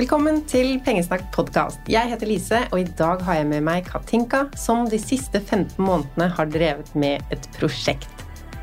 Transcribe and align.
Velkommen 0.00 0.38
til 0.48 0.78
Pengesnakk 0.80 1.26
podkast. 1.34 1.82
Jeg 1.92 2.08
heter 2.08 2.24
Lise, 2.30 2.60
og 2.72 2.78
i 2.80 2.86
dag 2.96 3.20
har 3.20 3.34
jeg 3.36 3.48
med 3.50 3.66
meg 3.66 3.84
Katinka, 3.84 4.46
som 4.56 4.86
de 4.88 4.96
siste 4.96 5.42
15 5.42 5.74
månedene 5.76 6.30
har 6.38 6.48
drevet 6.48 6.88
med 6.96 7.20
et 7.34 7.48
prosjekt. 7.58 8.22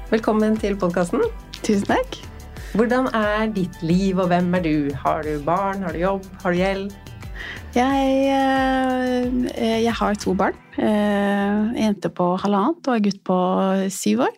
Velkommen 0.09 0.57
til 0.57 0.73
podkasten. 0.81 1.21
Tusen 1.59 1.86
takk. 1.91 2.18
Hvordan 2.73 3.11
er 3.13 3.54
ditt 3.54 3.77
liv, 3.86 4.18
og 4.18 4.31
hvem 4.31 4.50
er 4.57 4.65
du? 4.65 4.89
Har 5.04 5.21
du 5.29 5.37
barn, 5.45 5.86
har 5.86 5.93
du 5.93 6.01
jobb, 6.07 6.25
har 6.41 6.57
du 6.57 6.61
gjeld? 6.63 6.97
Jeg, 7.77 8.17
eh, 8.33 9.79
jeg 9.85 9.93
har 9.93 10.17
to 10.17 10.33
barn. 10.33 10.57
Eh, 10.73 10.89
en 10.89 11.77
jente 11.83 12.09
på 12.09 12.33
halvannet 12.41 12.89
og 12.89 12.97
en 12.97 13.09
gutt 13.11 13.21
på 13.29 13.41
syv 13.93 14.25
år. 14.25 14.38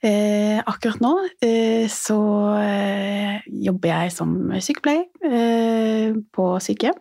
Eh, 0.00 0.56
akkurat 0.64 1.02
nå 1.04 1.12
så 1.92 2.16
jobber 3.66 3.90
jeg 3.90 4.12
som 4.14 4.32
sykepleier 4.56 6.14
på 6.32 6.46
sykehjem. 6.64 6.96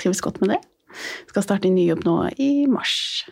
Trives 0.00 0.22
godt 0.24 0.40
med 0.40 0.54
det. 0.54 0.60
Skal 1.28 1.44
starte 1.44 1.68
en 1.68 1.76
ny 1.76 1.84
jobb 1.90 2.06
nå 2.06 2.16
i 2.40 2.64
mars. 2.70 3.26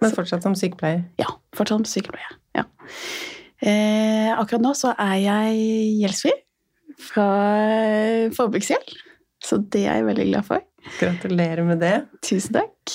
Men 0.00 0.12
fortsatt 0.16 0.44
som 0.44 0.56
sykepleier? 0.58 1.06
Ja, 1.20 1.32
fortsatt 1.56 1.80
som 1.80 1.88
sykepleier. 1.88 2.36
ja. 2.56 2.66
akkurat 4.36 4.64
nå 4.64 4.74
så 4.76 4.92
er 4.96 5.16
jeg 5.20 5.64
gjeldsfri 6.02 6.34
fra 7.00 7.30
forbruksgjeld. 8.36 8.94
Så 9.44 9.62
det 9.72 9.86
er 9.86 10.00
jeg 10.00 10.08
veldig 10.10 10.28
glad 10.32 10.48
for. 10.48 10.64
Gratulerer 11.00 11.64
med 11.64 11.80
det. 11.80 11.96
Tusen 12.24 12.60
takk. 12.60 12.94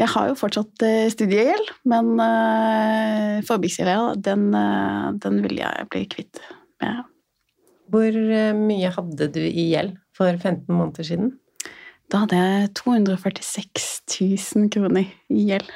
Jeg 0.00 0.08
har 0.14 0.30
jo 0.30 0.36
fortsatt 0.38 0.82
studiegjeld, 1.12 1.74
men 1.92 2.14
uh, 2.16 3.40
forbruksgjelda, 3.44 4.14
den, 4.24 4.46
uh, 4.56 5.10
den 5.20 5.42
vil 5.44 5.60
jeg 5.60 5.88
bli 5.92 6.06
kvitt 6.08 6.40
med. 6.80 7.04
Hvor 7.90 8.16
mye 8.56 8.92
hadde 8.94 9.28
du 9.34 9.42
i 9.44 9.66
gjeld 9.72 9.96
for 10.16 10.30
15 10.30 10.70
måneder 10.72 11.04
siden? 11.04 11.32
Da 12.10 12.24
hadde 12.24 12.38
jeg 12.38 12.70
246 12.80 13.90
000 14.56 14.70
kroner 14.74 15.10
i 15.30 15.44
gjeld. 15.50 15.68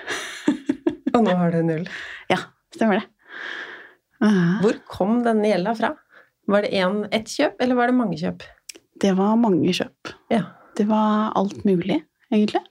Og 1.15 1.21
nå 1.23 1.35
har 1.39 1.55
du 1.55 1.61
null? 1.67 1.85
Ja, 2.33 2.41
stemmer 2.75 3.03
det. 3.03 3.07
Uh. 4.25 4.59
Hvor 4.65 4.81
kom 4.91 5.21
denne 5.27 5.51
gjelda 5.51 5.75
fra? 5.79 5.93
Var 6.51 6.65
det 6.65 6.75
en, 6.81 7.03
ett 7.15 7.31
kjøp, 7.31 7.61
eller 7.63 7.79
var 7.79 7.91
det 7.91 7.97
mange 7.99 8.19
kjøp? 8.21 8.45
Det 9.01 9.13
var 9.19 9.37
mange 9.41 9.73
kjøp. 9.77 10.13
Ja. 10.33 10.43
Det 10.75 10.89
var 10.89 11.31
alt 11.39 11.63
mulig, 11.67 12.01
egentlig. 12.33 12.65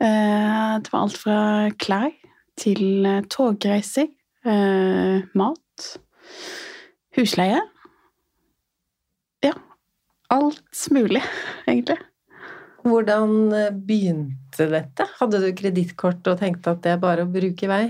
Det 0.00 0.90
var 0.90 1.04
alt 1.04 1.18
fra 1.18 1.38
klær 1.80 2.10
til 2.58 3.06
togreiser, 3.32 4.08
mat, 5.38 5.86
husleie. 7.16 7.60
Ja. 9.44 9.54
Alt 10.34 10.88
mulig, 10.94 11.22
egentlig. 11.70 12.00
Hvordan 12.84 13.54
begynte 13.86 14.66
dette? 14.68 15.06
Hadde 15.20 15.40
du 15.40 15.48
kredittkort 15.56 16.26
og 16.28 16.40
tenkte 16.42 16.74
at 16.74 16.82
det 16.84 16.94
er 16.94 17.04
bare 17.04 17.24
å 17.24 17.30
bruke 17.30 17.64
i 17.64 17.70
vei? 17.70 17.84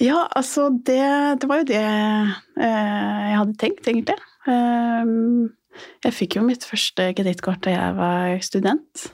Ja, 0.00 0.22
altså 0.38 0.68
det, 0.70 1.02
det 1.42 1.48
var 1.50 1.60
jo 1.60 1.70
det 1.72 1.80
jeg 1.80 3.40
hadde 3.40 3.56
tenkt, 3.58 3.88
egentlig. 3.90 4.16
Jeg 6.06 6.14
fikk 6.16 6.38
jo 6.38 6.44
mitt 6.46 6.64
første 6.66 7.10
kredittkort 7.16 7.64
da 7.66 7.74
jeg 7.74 7.96
var 7.98 8.38
student. 8.46 9.10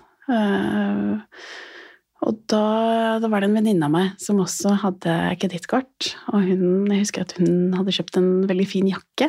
Og 2.26 2.38
da, 2.50 2.62
da 3.22 3.28
var 3.30 3.42
det 3.42 3.50
en 3.50 3.58
venninne 3.58 3.86
av 3.86 3.92
meg 3.92 4.14
som 4.22 4.40
også 4.42 4.72
hadde 4.82 5.14
kredittkort. 5.42 6.14
Og 6.32 6.46
hun, 6.48 6.62
jeg 6.90 7.04
husker 7.04 7.26
at 7.26 7.36
hun 7.38 7.74
hadde 7.76 7.94
kjøpt 7.94 8.18
en 8.18 8.30
veldig 8.48 8.66
fin 8.70 8.88
jakke. 8.90 9.28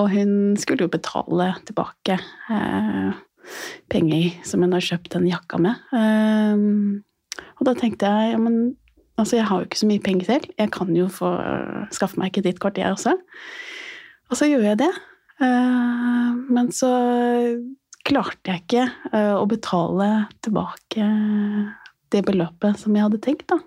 Og 0.00 0.10
hun 0.14 0.32
skulle 0.60 0.86
jo 0.86 0.92
betale 0.92 1.50
tilbake 1.68 2.16
eh, 2.16 3.20
penger 3.90 4.30
som 4.46 4.62
hun 4.64 4.74
har 4.76 4.86
kjøpt 4.86 5.12
den 5.16 5.28
jakka 5.30 5.60
med. 5.62 5.82
Eh, 5.94 6.56
og 7.58 7.68
da 7.68 7.76
tenkte 7.78 8.08
jeg 8.08 8.34
ja, 8.34 8.40
men 8.40 8.60
altså 9.20 9.38
jeg 9.38 9.48
har 9.50 9.60
jo 9.60 9.68
ikke 9.68 9.82
så 9.82 9.90
mye 9.90 10.04
penger 10.04 10.30
selv. 10.32 10.50
Jeg 10.56 10.72
kan 10.74 10.94
jo 10.96 11.06
få 11.12 11.34
skaffe 11.94 12.20
meg 12.22 12.32
kredittkort, 12.34 12.80
jeg 12.80 12.96
også. 12.96 13.18
Og 14.30 14.38
så 14.38 14.48
gjorde 14.48 14.72
jeg 14.72 14.82
det. 14.86 14.92
Men 16.50 16.68
så 16.76 16.90
klarte 18.10 18.52
jeg 18.52 18.64
ikke 18.64 18.84
å 19.40 19.46
betale 19.48 20.10
tilbake 20.44 21.08
det 22.10 22.22
beløpet 22.26 22.78
som 22.80 22.94
jeg 22.96 23.06
hadde 23.06 23.22
tenkt, 23.22 23.46
da. 23.50 23.60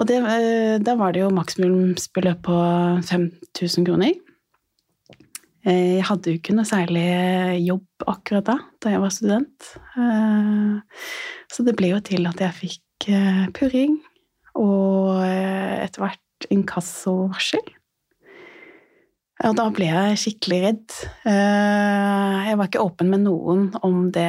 Og 0.00 0.06
det, 0.08 0.20
da 0.84 0.94
var 0.96 1.12
det 1.12 1.24
jo 1.24 1.32
maksimumsbeløp 1.34 2.42
på 2.46 2.58
5000 3.08 3.88
kroner. 3.88 4.14
Jeg 5.66 6.04
hadde 6.08 6.32
jo 6.32 6.38
ikke 6.38 6.54
noe 6.56 6.68
særlig 6.68 7.04
jobb 7.66 8.06
akkurat 8.08 8.46
da, 8.46 8.56
da 8.80 8.94
jeg 8.94 9.02
var 9.02 9.12
student. 9.12 9.72
Så 11.52 11.66
det 11.66 11.76
ble 11.76 11.92
jo 11.92 12.00
til 12.04 12.24
at 12.30 12.40
jeg 12.40 12.58
fikk 12.62 13.10
purring 13.58 13.98
og 14.56 15.20
etter 15.20 16.06
hvert 16.06 16.48
inkassovarsel. 16.48 17.66
Og 19.40 19.56
da 19.56 19.66
ble 19.72 19.86
jeg 19.88 20.18
skikkelig 20.20 20.58
redd. 20.64 20.96
Jeg 21.24 22.58
var 22.60 22.68
ikke 22.68 22.82
åpen 22.84 23.08
med 23.12 23.24
noen 23.24 23.70
om 23.86 24.10
det 24.12 24.28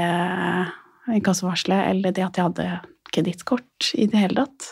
inkassovarselet 1.12 1.90
eller 1.90 2.16
det 2.16 2.24
at 2.24 2.38
jeg 2.40 2.48
hadde 2.48 2.68
kredittkort 3.12 3.92
i 4.00 4.08
det 4.08 4.22
hele 4.22 4.46
tatt. 4.46 4.70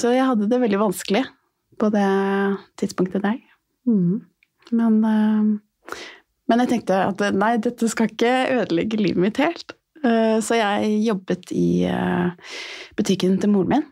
Så 0.00 0.10
jeg 0.10 0.26
hadde 0.26 0.48
det 0.50 0.58
veldig 0.62 0.80
vanskelig 0.80 1.22
på 1.78 1.90
det 1.94 2.08
tidspunktet 2.80 3.22
der. 3.22 3.38
Mm. 3.86 4.24
Men, 4.74 4.98
men 6.50 6.64
jeg 6.64 6.72
tenkte 6.72 6.98
at 7.12 7.22
nei, 7.36 7.54
dette 7.62 7.90
skal 7.92 8.10
ikke 8.10 8.34
ødelegge 8.56 8.98
livet 8.98 9.22
mitt 9.28 9.42
helt. 9.42 9.76
Så 10.02 10.58
jeg 10.58 10.98
jobbet 11.06 11.54
i 11.54 11.86
butikken 12.98 13.38
til 13.38 13.54
moren 13.54 13.76
min 13.76 13.86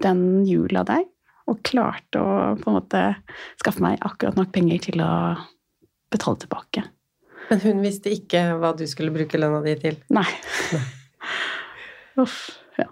den 0.00 0.20
jula 0.48 0.84
der 0.86 1.02
og 1.50 1.60
klarte 1.66 2.22
å 2.22 2.54
på 2.60 2.70
en 2.70 2.78
måte 2.78 3.02
skaffe 3.60 3.82
meg 3.84 4.00
akkurat 4.06 4.38
nok 4.38 4.52
penger 4.54 4.82
til 4.88 5.02
å 5.04 5.12
betale 6.10 6.40
tilbake. 6.42 6.84
Men 7.50 7.62
hun 7.64 7.80
visste 7.82 8.12
ikke 8.14 8.44
hva 8.60 8.72
du 8.78 8.84
skulle 8.86 9.14
bruke 9.14 9.38
lønna 9.40 9.60
di 9.64 9.74
til? 9.80 9.96
Nei. 10.14 10.26
Uff, 12.20 12.36
ja. 12.78 12.86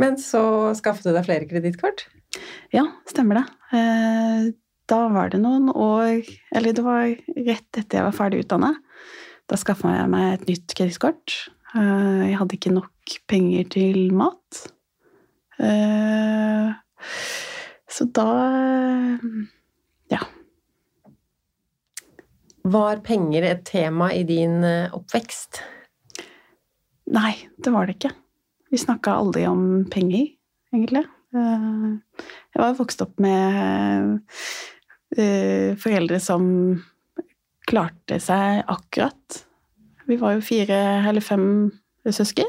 Men 0.00 0.18
så 0.20 0.42
skaffet 0.76 1.08
du 1.08 1.12
deg 1.14 1.24
flere 1.26 1.48
kredittkort? 1.48 2.06
Ja, 2.72 2.86
stemmer 3.08 3.40
det. 3.40 3.46
Da 4.90 5.00
var 5.12 5.30
det 5.32 5.38
noen 5.40 5.68
år 5.72 6.24
Eller 6.52 6.74
det 6.76 6.82
var 6.84 7.04
rett 7.08 7.78
etter 7.78 7.98
jeg 7.98 8.06
var 8.06 8.16
ferdig 8.16 8.42
utdanna. 8.44 8.74
Da 9.48 9.58
skaffa 9.60 9.92
jeg 9.94 10.10
meg 10.12 10.28
et 10.34 10.46
nytt 10.48 10.74
kredittkort. 10.76 11.36
Jeg 11.72 12.36
hadde 12.36 12.56
ikke 12.56 12.74
nok 12.74 13.16
penger 13.30 13.68
til 13.72 14.12
mat. 14.16 14.64
Så 17.90 18.06
da 18.14 18.28
ja. 20.12 20.20
Var 22.62 23.02
penger 23.04 23.46
et 23.48 23.64
tema 23.68 24.12
i 24.14 24.22
din 24.28 24.62
oppvekst? 24.64 25.62
Nei, 27.12 27.34
det 27.58 27.72
var 27.74 27.88
det 27.88 27.98
ikke. 27.98 28.12
Vi 28.72 28.80
snakka 28.80 29.18
aldri 29.20 29.42
om 29.50 29.84
penger, 29.92 30.30
egentlig. 30.72 31.02
Jeg 31.32 32.60
var 32.60 32.78
vokst 32.78 33.02
opp 33.04 33.18
med 33.20 34.22
foreldre 35.82 36.20
som 36.22 36.46
klarte 37.68 38.16
seg 38.22 38.62
akkurat. 38.70 39.42
Vi 40.08 40.16
var 40.20 40.36
jo 40.36 40.44
fire 40.44 40.78
eller 41.10 41.24
fem 41.24 41.44
søsken. 42.08 42.48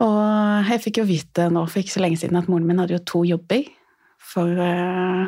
Og 0.00 0.70
jeg 0.70 0.80
fikk 0.86 1.00
jo 1.02 1.08
vite 1.08 1.48
nå 1.52 1.66
for 1.68 1.82
ikke 1.82 1.94
så 1.96 2.02
lenge 2.04 2.20
siden 2.22 2.38
at 2.40 2.48
moren 2.48 2.66
min 2.68 2.80
hadde 2.80 2.96
jo 2.96 3.02
to 3.08 3.22
jobber 3.28 3.66
for, 4.30 4.48
uh, 4.48 5.26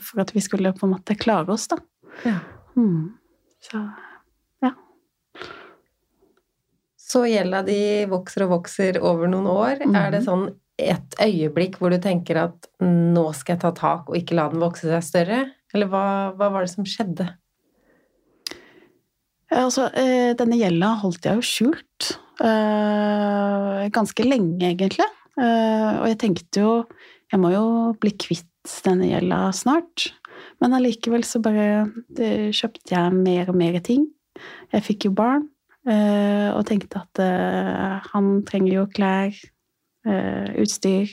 for 0.00 0.22
at 0.24 0.32
vi 0.36 0.42
skulle 0.44 0.72
på 0.76 0.86
en 0.86 0.94
måte 0.94 1.18
klare 1.20 1.52
oss, 1.52 1.68
da. 1.68 1.80
Ja. 2.24 2.38
Mm. 2.76 3.12
Så 3.60 3.82
ja. 4.64 4.72
Så 6.96 7.26
gjelda 7.28 7.60
di 7.66 7.80
vokser 8.08 8.46
og 8.46 8.54
vokser 8.54 9.00
over 9.02 9.28
noen 9.28 9.50
år. 9.50 9.84
Mm. 9.84 9.98
Er 10.00 10.14
det 10.14 10.24
sånn 10.28 10.48
et 10.80 11.16
øyeblikk 11.20 11.76
hvor 11.80 11.92
du 11.92 11.98
tenker 12.00 12.38
at 12.46 12.70
nå 12.80 13.26
skal 13.36 13.58
jeg 13.58 13.64
ta 13.66 13.74
tak 13.76 14.08
og 14.08 14.16
ikke 14.16 14.38
la 14.38 14.48
den 14.52 14.64
vokse 14.64 14.88
seg 14.88 15.04
større? 15.04 15.42
Eller 15.74 15.90
hva, 15.92 16.32
hva 16.38 16.48
var 16.54 16.64
det 16.64 16.72
som 16.72 16.88
skjedde? 16.88 17.28
Altså, 19.50 19.88
denne 20.38 20.56
gjelda 20.56 20.94
holdt 21.02 21.26
jeg 21.26 21.40
jo 21.40 21.46
skjult. 21.46 22.12
Ganske 22.40 24.24
lenge, 24.24 24.64
egentlig. 24.64 25.06
Og 25.36 26.06
jeg 26.08 26.16
tenkte 26.20 26.62
jo 26.62 26.70
Jeg 27.30 27.40
må 27.42 27.50
jo 27.52 27.64
bli 28.00 28.10
kvitt 28.16 28.48
denne 28.84 29.10
gjelda 29.10 29.52
snart. 29.56 30.08
Men 30.60 30.74
allikevel 30.76 31.22
så 31.24 31.40
bare 31.44 31.86
kjøpte 32.16 32.94
jeg 32.94 33.12
mer 33.14 33.52
og 33.52 33.58
mer 33.60 33.78
ting. 33.84 34.08
Jeg 34.72 34.86
fikk 34.86 35.06
jo 35.08 35.12
barn, 35.16 35.44
og 35.86 36.64
tenkte 36.68 37.04
at 37.04 37.20
han 38.10 38.32
trenger 38.48 38.72
jo 38.74 38.86
klær, 38.96 39.36
utstyr 40.60 41.12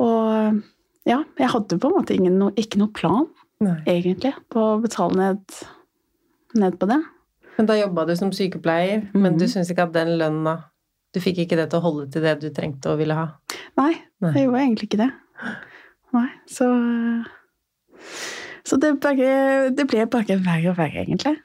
Og 0.00 0.60
ja, 1.04 1.18
jeg 1.38 1.50
hadde 1.52 1.78
på 1.78 1.90
en 1.90 1.96
måte 1.98 2.16
ingen, 2.16 2.40
ikke 2.58 2.80
noe 2.80 2.92
plan, 2.96 3.26
Nei. 3.62 3.76
egentlig, 3.90 4.32
på 4.52 4.62
å 4.74 4.80
betale 4.82 5.18
ned, 5.20 5.58
ned 6.58 6.78
på 6.80 6.88
det. 6.90 7.00
Men 7.58 7.66
da 7.66 7.74
jobba 7.78 8.06
du 8.08 8.16
som 8.16 8.30
sykepleier, 8.34 9.08
men 9.14 9.36
du 9.38 9.44
Mhm. 9.44 9.50
syns 9.52 9.70
ikke 9.70 9.82
at 9.88 9.92
den 9.92 10.18
lønna 10.18 10.64
Du 11.14 11.20
fikk 11.20 11.38
ikke 11.38 11.54
det 11.56 11.70
til 11.70 11.78
å 11.78 11.82
holde 11.82 12.10
til 12.10 12.22
det 12.22 12.40
du 12.40 12.48
trengte 12.50 12.90
og 12.90 12.98
ville 12.98 13.14
ha? 13.14 13.28
Nei, 13.78 13.92
Nei. 14.20 14.32
jeg 14.34 14.48
gjorde 14.48 14.62
egentlig 14.64 14.88
ikke 14.88 14.98
det. 14.98 15.12
Nei, 16.12 16.28
så 16.50 17.24
Så 18.64 18.78
det, 18.80 18.94
bare, 19.00 19.70
det 19.70 19.86
ble 19.86 20.06
bare 20.10 20.38
verre 20.42 20.70
og 20.72 20.76
verre, 20.78 21.04
egentlig. 21.04 21.36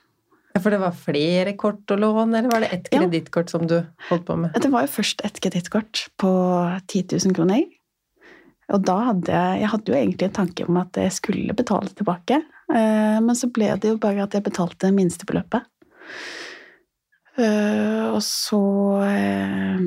For 0.59 0.71
det 0.73 0.79
var 0.81 0.95
flere 0.97 1.53
kort 1.59 1.91
og 1.93 1.99
lån, 2.01 2.33
eller 2.35 2.49
var 2.51 2.63
det 2.65 2.71
ett 2.73 2.89
kredittkort 2.89 3.49
som 3.51 3.67
du 3.67 3.77
holdt 4.09 4.25
på 4.25 4.35
med? 4.39 4.53
Det 4.59 4.71
var 4.71 4.87
jo 4.87 4.91
først 4.95 5.21
ett 5.27 5.39
kredittkort 5.43 6.07
på 6.17 6.31
10 6.87 7.03
000 7.27 7.35
kroner. 7.37 7.63
Og 8.73 8.83
da 8.85 8.97
hadde 9.11 9.27
jeg 9.33 9.61
Jeg 9.61 9.69
hadde 9.69 9.85
jo 9.93 9.95
egentlig 9.99 10.23
en 10.29 10.37
tanke 10.45 10.67
om 10.67 10.77
at 10.77 10.93
jeg 10.93 11.11
skulle 11.11 11.53
betale 11.55 11.89
tilbake. 11.93 12.41
Eh, 12.73 13.19
Men 13.19 13.35
så 13.35 13.51
ble 13.51 13.69
det 13.77 13.89
jo 13.93 13.97
bare 13.97 14.23
at 14.23 14.31
jeg 14.33 14.43
betalte 14.43 14.91
minstebeløpet. 14.93 15.63
Eh, 17.39 18.05
Og 18.11 18.21
så 18.25 18.59
eh, 19.05 19.83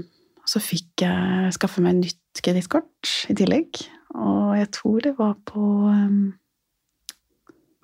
Så 0.48 0.60
fikk 0.62 1.04
jeg 1.04 1.52
skaffe 1.54 1.82
meg 1.84 1.98
nytt 2.00 2.40
kredittkort 2.42 3.10
i 3.30 3.34
tillegg. 3.38 3.82
Og 4.14 4.56
jeg 4.58 4.70
tror 4.72 5.00
det 5.04 5.14
var 5.18 5.34
på 5.48 5.66
eh, 5.90 6.32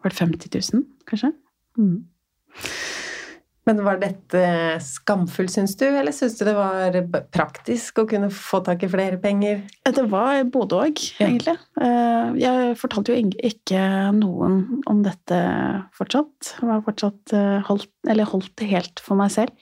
Var 0.03 0.15
det 0.15 0.19
50 0.19 0.73
000, 0.75 0.85
kanskje? 1.11 1.33
Mm. 1.77 2.07
Men 3.69 3.83
var 3.85 3.99
dette 4.01 4.41
skamfullt, 4.81 5.53
syns 5.53 5.75
du, 5.77 5.85
eller 5.91 6.15
syns 6.17 6.39
du 6.39 6.45
det 6.49 6.55
var 6.57 6.95
praktisk 7.37 8.01
å 8.01 8.07
kunne 8.09 8.31
få 8.33 8.63
tak 8.65 8.87
i 8.87 8.89
flere 8.89 9.19
penger? 9.21 9.61
Det 9.85 10.05
var 10.09 10.41
både 10.49 10.79
òg, 10.87 11.03
egentlig. 11.21 11.53
Eh, 11.77 12.31
Jeg 12.41 12.79
fortalte 12.81 13.13
jo 13.13 13.29
ikke 13.51 13.83
noen 14.17 14.63
om 14.89 15.03
dette 15.05 15.41
fortsatt. 15.99 16.55
Jeg 16.63 16.71
var 16.71 16.81
fortsatt 16.87 17.35
eh, 17.37 17.59
holdt, 17.69 17.91
eller 18.09 18.31
holdt 18.33 18.55
det 18.57 18.71
helt 18.71 19.03
for 19.05 19.21
meg 19.21 19.35
selv. 19.37 19.53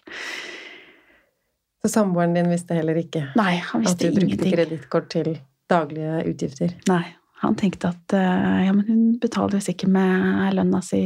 Så 1.82 1.90
samboeren 1.90 2.36
din 2.38 2.48
visste 2.50 2.78
heller 2.78 2.98
ikke 2.98 3.24
Nei, 3.38 3.56
han 3.62 3.86
at 3.86 3.98
du 4.00 4.08
brukte 4.14 4.50
kredittkort 4.54 5.10
til 5.12 5.32
daglige 5.70 6.22
utgifter? 6.30 6.78
Nei, 6.86 7.02
han 7.42 7.58
tenkte 7.58 7.90
at 7.90 8.14
eh, 8.14 8.62
ja, 8.68 8.70
men 8.70 8.86
hun 8.86 9.02
betaler 9.22 9.58
jo 9.58 9.66
sikkert 9.66 9.90
med 9.98 10.54
lønna 10.54 10.78
si. 10.86 11.02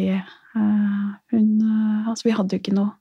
Eh, 0.57 1.11
Hun, 1.31 1.51
eh, 1.63 2.09
altså 2.11 2.27
vi 2.27 2.35
hadde 2.35 2.57
jo 2.57 2.59
ikke 2.59 2.75
noe 2.75 2.97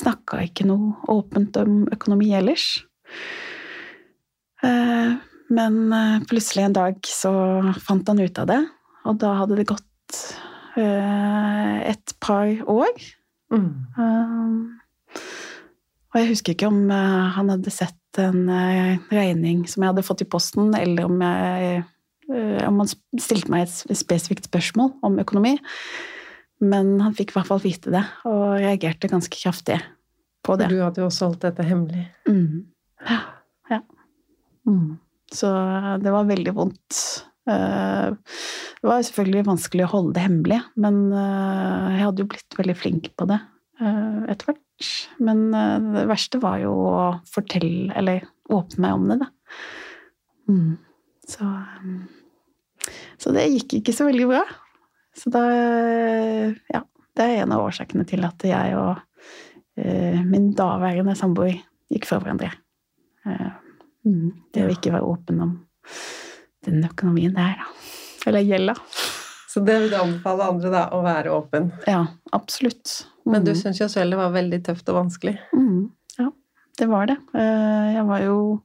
Snakka 0.00 0.40
ikke 0.46 0.64
noe 0.64 0.94
åpent 1.12 1.56
om 1.60 1.82
økonomi 1.92 2.30
ellers. 2.36 2.84
Eh, 4.64 5.12
Men 5.54 5.74
plutselig 6.24 6.64
en 6.64 6.76
dag 6.76 6.96
så 7.04 7.30
fant 7.84 8.08
han 8.08 8.22
ut 8.22 8.38
av 8.40 8.46
det, 8.48 8.62
og 9.04 9.18
da 9.20 9.34
hadde 9.36 9.58
det 9.58 9.66
gått 9.68 10.22
et 10.74 12.14
par 12.24 12.48
år. 12.72 12.96
Mm. 13.52 13.68
Og 16.08 16.16
jeg 16.16 16.30
husker 16.32 16.56
ikke 16.56 16.70
om 16.72 16.88
han 16.88 17.52
hadde 17.52 17.70
sett 17.70 18.18
en 18.18 18.48
regning 19.12 19.68
som 19.68 19.84
jeg 19.84 19.92
hadde 19.92 20.06
fått 20.08 20.24
i 20.24 20.28
posten, 20.32 20.72
eller 20.74 21.06
om, 21.12 21.20
jeg, 21.20 21.84
om 22.64 22.80
han 22.82 22.90
stilte 23.20 23.52
meg 23.52 23.68
et 23.68 24.00
spesifikt 24.00 24.48
spørsmål 24.48 24.94
om 25.04 25.20
økonomi. 25.22 25.58
Men 26.62 26.94
han 27.02 27.16
fikk 27.16 27.32
i 27.32 27.38
hvert 27.38 27.50
fall 27.50 27.62
vite 27.64 27.92
det, 27.92 28.04
og 28.28 28.58
reagerte 28.62 29.10
ganske 29.10 29.36
kraftig 29.40 29.80
på 30.44 30.56
det. 30.60 30.68
Du 30.70 30.78
hadde 30.82 31.02
jo 31.02 31.08
også 31.08 31.30
holdt 31.30 31.46
dette 31.46 31.66
hemmelig. 31.66 32.06
Mm. 32.28 32.66
Ja. 33.08 33.20
ja. 33.72 33.80
Mm. 34.68 34.96
Så 35.34 35.50
det 36.04 36.12
var 36.14 36.28
veldig 36.28 36.54
vondt. 36.56 37.00
Eh, 37.50 38.12
Det 38.84 38.88
var 38.88 39.04
selvfølgelig 39.04 39.46
vanskelig 39.48 39.86
å 39.86 39.92
holde 39.94 40.14
det 40.16 40.24
hemmelig, 40.26 40.60
men 40.80 41.00
eh, 41.12 41.94
jeg 41.96 42.04
hadde 42.04 42.24
jo 42.24 42.30
blitt 42.34 42.58
veldig 42.58 42.76
flink 42.76 43.10
på 43.16 43.28
det 43.30 43.40
eh, 43.80 44.20
etter 44.32 44.50
hvert. 44.50 44.90
Men 45.22 45.46
det 45.94 46.02
verste 46.10 46.40
var 46.42 46.58
jo 46.58 46.72
å 46.74 47.02
fortelle, 47.30 47.92
eller 47.96 48.24
åpne 48.52 48.82
meg 48.82 48.96
om 48.96 49.04
det, 49.08 49.18
da. 49.22 49.28
Mm. 50.50 50.72
Så, 51.30 51.46
så 53.22 53.32
det 53.32 53.46
gikk 53.52 53.78
ikke 53.78 53.94
så 53.96 54.08
veldig 54.08 54.26
bra. 54.32 54.42
Så 55.14 55.30
da 55.30 55.42
Ja, 56.72 56.82
det 57.16 57.22
er 57.24 57.42
en 57.44 57.52
av 57.54 57.62
årsakene 57.68 58.04
til 58.08 58.24
at 58.26 58.42
jeg 58.42 58.74
og 58.76 58.98
uh, 59.78 60.20
min 60.26 60.52
daværende 60.58 61.14
samboer 61.18 61.56
gikk 61.92 62.06
fra 62.10 62.18
hverandre. 62.22 62.50
Mm, 64.04 64.32
det 64.52 64.64
å 64.66 64.72
ikke 64.72 64.92
være 64.92 65.06
åpen 65.08 65.38
om 65.40 65.52
den 66.66 66.82
økonomien 66.84 67.32
der, 67.36 67.54
da. 67.60 67.70
Eller 68.28 68.44
gjelda. 68.44 68.74
Så 69.48 69.62
det 69.64 69.76
vil 69.80 69.92
du 69.92 69.96
anbefale 69.96 70.48
andre, 70.50 70.70
da, 70.74 70.82
å 70.96 71.00
være 71.04 71.32
åpen. 71.32 71.70
Ja, 71.88 72.02
absolutt. 72.36 73.06
Men 73.24 73.44
du 73.46 73.52
Mm. 73.52 73.60
syns 73.62 73.80
jo 73.80 73.88
selv 73.88 74.10
det 74.12 74.18
var 74.18 74.32
veldig 74.34 74.62
tøft 74.66 74.88
og 74.92 74.96
vanskelig. 74.98 75.38
Mm, 75.54 75.90
ja, 76.18 76.28
det 76.78 76.88
var 76.90 77.06
det. 77.06 77.16
Eh, 77.34 77.94
Jeg 77.94 78.04
var 78.06 78.20
jo 78.20 78.60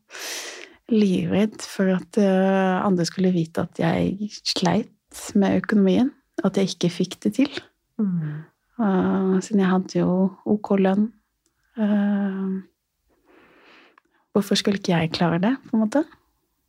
livredd 0.89 1.61
for 1.61 1.91
at 1.93 2.17
andre 2.17 3.05
skulle 3.05 3.31
vite 3.31 3.61
at 3.61 3.77
jeg 3.79 4.31
sleit 4.43 4.89
med 5.35 5.61
økonomien. 5.61 6.11
At 6.43 6.57
jeg 6.57 6.71
ikke 6.73 6.89
fikk 6.93 7.19
det 7.25 7.33
til. 7.39 7.49
Mm. 7.99 8.43
Uh, 8.79 9.39
Siden 9.43 9.59
jeg 9.63 9.69
hadde 9.73 9.99
jo 9.99 10.11
ok 10.47 10.69
lønn. 10.79 11.09
Uh, 11.79 12.61
Hvorfor 14.35 14.55
skulle 14.59 14.77
ikke 14.79 14.93
jeg 14.93 15.11
klare 15.11 15.39
det, 15.41 15.55
på 15.67 15.75
en 15.75 15.81
måte? 15.83 16.03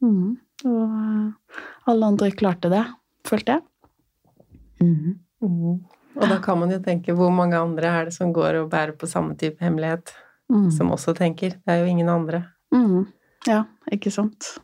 Mm. 0.03 0.39
Og 0.65 0.95
eh, 0.97 1.59
alle 1.93 2.09
andre 2.09 2.31
klarte 2.33 2.71
det, 2.73 2.81
følte 3.29 3.59
jeg. 3.59 3.63
Mm. 4.81 5.19
Mm. 5.45 5.77
Og 6.17 6.25
da 6.25 6.39
kan 6.43 6.59
man 6.59 6.73
jo 6.73 6.81
tenke 6.83 7.15
hvor 7.15 7.31
mange 7.31 7.61
andre 7.61 7.93
er 8.01 8.09
det 8.09 8.15
som 8.17 8.33
går 8.35 8.63
og 8.63 8.71
bærer 8.73 8.97
på 8.99 9.07
samme 9.11 9.37
type 9.39 9.61
hemmelighet, 9.65 10.13
Mm. 10.51 10.67
som 10.75 10.89
også 10.91 11.13
tenker. 11.15 11.53
Det 11.63 11.71
er 11.71 11.85
jo 11.85 11.87
ingen 11.87 12.09
andre. 12.11 12.41
Mm. 12.75 13.05
Ja, 13.47 13.61
ikke 13.93 14.11
sant? 14.11 14.57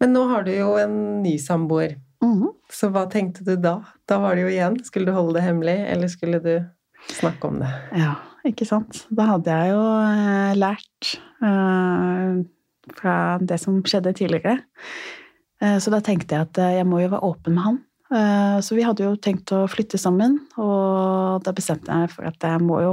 Men 0.00 0.10
nå 0.12 0.24
har 0.26 0.42
du 0.42 0.50
jo 0.50 0.72
en 0.80 1.22
ny 1.22 1.36
samboer. 1.38 1.94
Mm. 2.24 2.48
Så 2.72 2.88
hva 2.94 3.04
tenkte 3.10 3.44
du 3.46 3.54
da? 3.62 3.76
Da 4.10 4.18
var 4.22 4.34
det 4.36 4.46
jo 4.46 4.52
igjen. 4.52 4.78
Skulle 4.84 5.10
du 5.10 5.14
holde 5.16 5.36
det 5.38 5.44
hemmelig, 5.46 5.76
eller 5.92 6.10
skulle 6.10 6.40
du 6.42 6.54
snakke 7.14 7.46
om 7.50 7.60
det? 7.62 7.70
Ja, 7.94 8.16
ikke 8.48 8.66
sant. 8.68 9.04
Da 9.14 9.28
hadde 9.34 9.54
jeg 9.54 9.74
jo 9.74 9.82
eh, 10.02 10.56
lært 10.58 11.12
eh, 11.46 12.40
fra 12.98 13.16
det 13.42 13.58
som 13.62 13.78
skjedde 13.86 14.14
tidligere. 14.18 14.58
Eh, 15.62 15.76
så 15.82 15.92
da 15.94 16.02
tenkte 16.04 16.34
jeg 16.36 16.48
at 16.48 16.62
jeg 16.80 16.88
må 16.90 17.04
jo 17.04 17.12
være 17.14 17.28
åpen 17.30 17.56
med 17.58 17.68
han. 17.70 17.82
Så 18.62 18.76
vi 18.78 18.84
hadde 18.86 19.02
jo 19.02 19.16
tenkt 19.18 19.50
å 19.50 19.64
flytte 19.66 19.98
sammen, 19.98 20.36
og 20.62 21.40
da 21.42 21.50
bestemte 21.50 21.90
jeg 21.90 22.04
meg 22.04 22.12
for 22.12 22.28
at 22.28 22.44
jeg 22.46 22.60
må 22.62 22.76
jo 22.84 22.92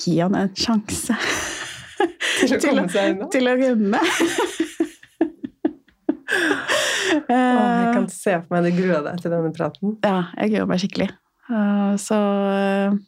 gi 0.00 0.14
han 0.22 0.32
en 0.40 0.48
sjanse 0.56 1.12
Til 2.38 2.80
å 2.80 2.86
seg 2.88 3.18
unna? 3.18 3.28
til 3.28 3.50
å 3.50 3.54
rømme. 3.60 4.00
Jeg 6.28 7.92
kan 7.94 8.08
se 8.12 8.34
for 8.42 8.50
meg 8.54 8.66
du 8.68 8.76
gruer 8.82 9.04
deg 9.06 9.20
til 9.22 9.32
denne 9.32 9.52
praten. 9.56 9.94
Ja, 10.04 10.26
jeg 10.36 10.52
gruer 10.54 10.68
meg 10.70 10.82
skikkelig. 10.82 11.08
Eh, 11.48 11.94
så 12.02 12.18
eh, 12.52 12.98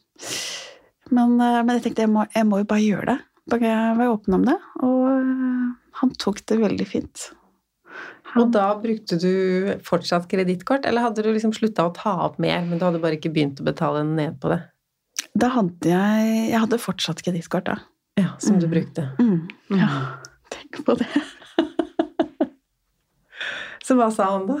men, 1.13 1.35
eh, 1.41 1.59
men 1.61 1.75
jeg 1.77 1.83
tenkte 1.85 2.05
jeg 2.07 2.11
må, 2.13 2.25
jeg 2.33 2.47
må 2.49 2.61
jo 2.63 2.67
bare 2.71 2.85
gjøre 2.85 3.05
det. 3.11 3.17
Bare 3.51 3.75
være 3.99 4.13
åpen 4.15 4.37
om 4.39 4.47
det. 4.47 4.57
Og 4.85 5.05
eh, 5.11 5.69
han 6.01 6.13
tok 6.21 6.41
det 6.49 6.57
veldig 6.63 6.87
fint. 6.89 7.27
Og 8.39 8.47
da 8.55 8.69
brukte 8.79 9.17
du 9.19 9.73
fortsatt 9.83 10.29
kredittkort, 10.31 10.85
eller 10.87 11.03
hadde 11.03 11.23
du 11.25 11.33
liksom 11.33 11.51
slutta 11.53 11.83
å 11.89 11.93
ta 11.93 12.13
opp 12.29 12.37
mer, 12.39 12.61
men 12.63 12.79
du 12.79 12.85
hadde 12.87 13.01
bare 13.03 13.17
ikke 13.19 13.31
begynt 13.35 13.59
å 13.59 13.65
betale 13.67 14.05
ned 14.07 14.37
på 14.39 14.53
det? 14.53 14.61
Da 15.35 15.49
hadde 15.51 15.89
jeg 15.91 16.29
Jeg 16.53 16.59
hadde 16.63 16.79
fortsatt 16.79 17.19
kredittkort, 17.25 17.67
da. 17.67 17.75
Ja, 18.19 18.29
som 18.39 18.57
du 18.59 18.67
Mm. 18.67 18.71
brukte. 18.71 19.03
Mm. 19.19 19.49
Ja, 19.77 19.89
tenk 20.51 20.79
på 20.87 20.95
det. 20.99 21.07
Så 23.91 23.97
hva 23.99 24.07
sa 24.15 24.29
han 24.37 24.45
da? 24.47 24.55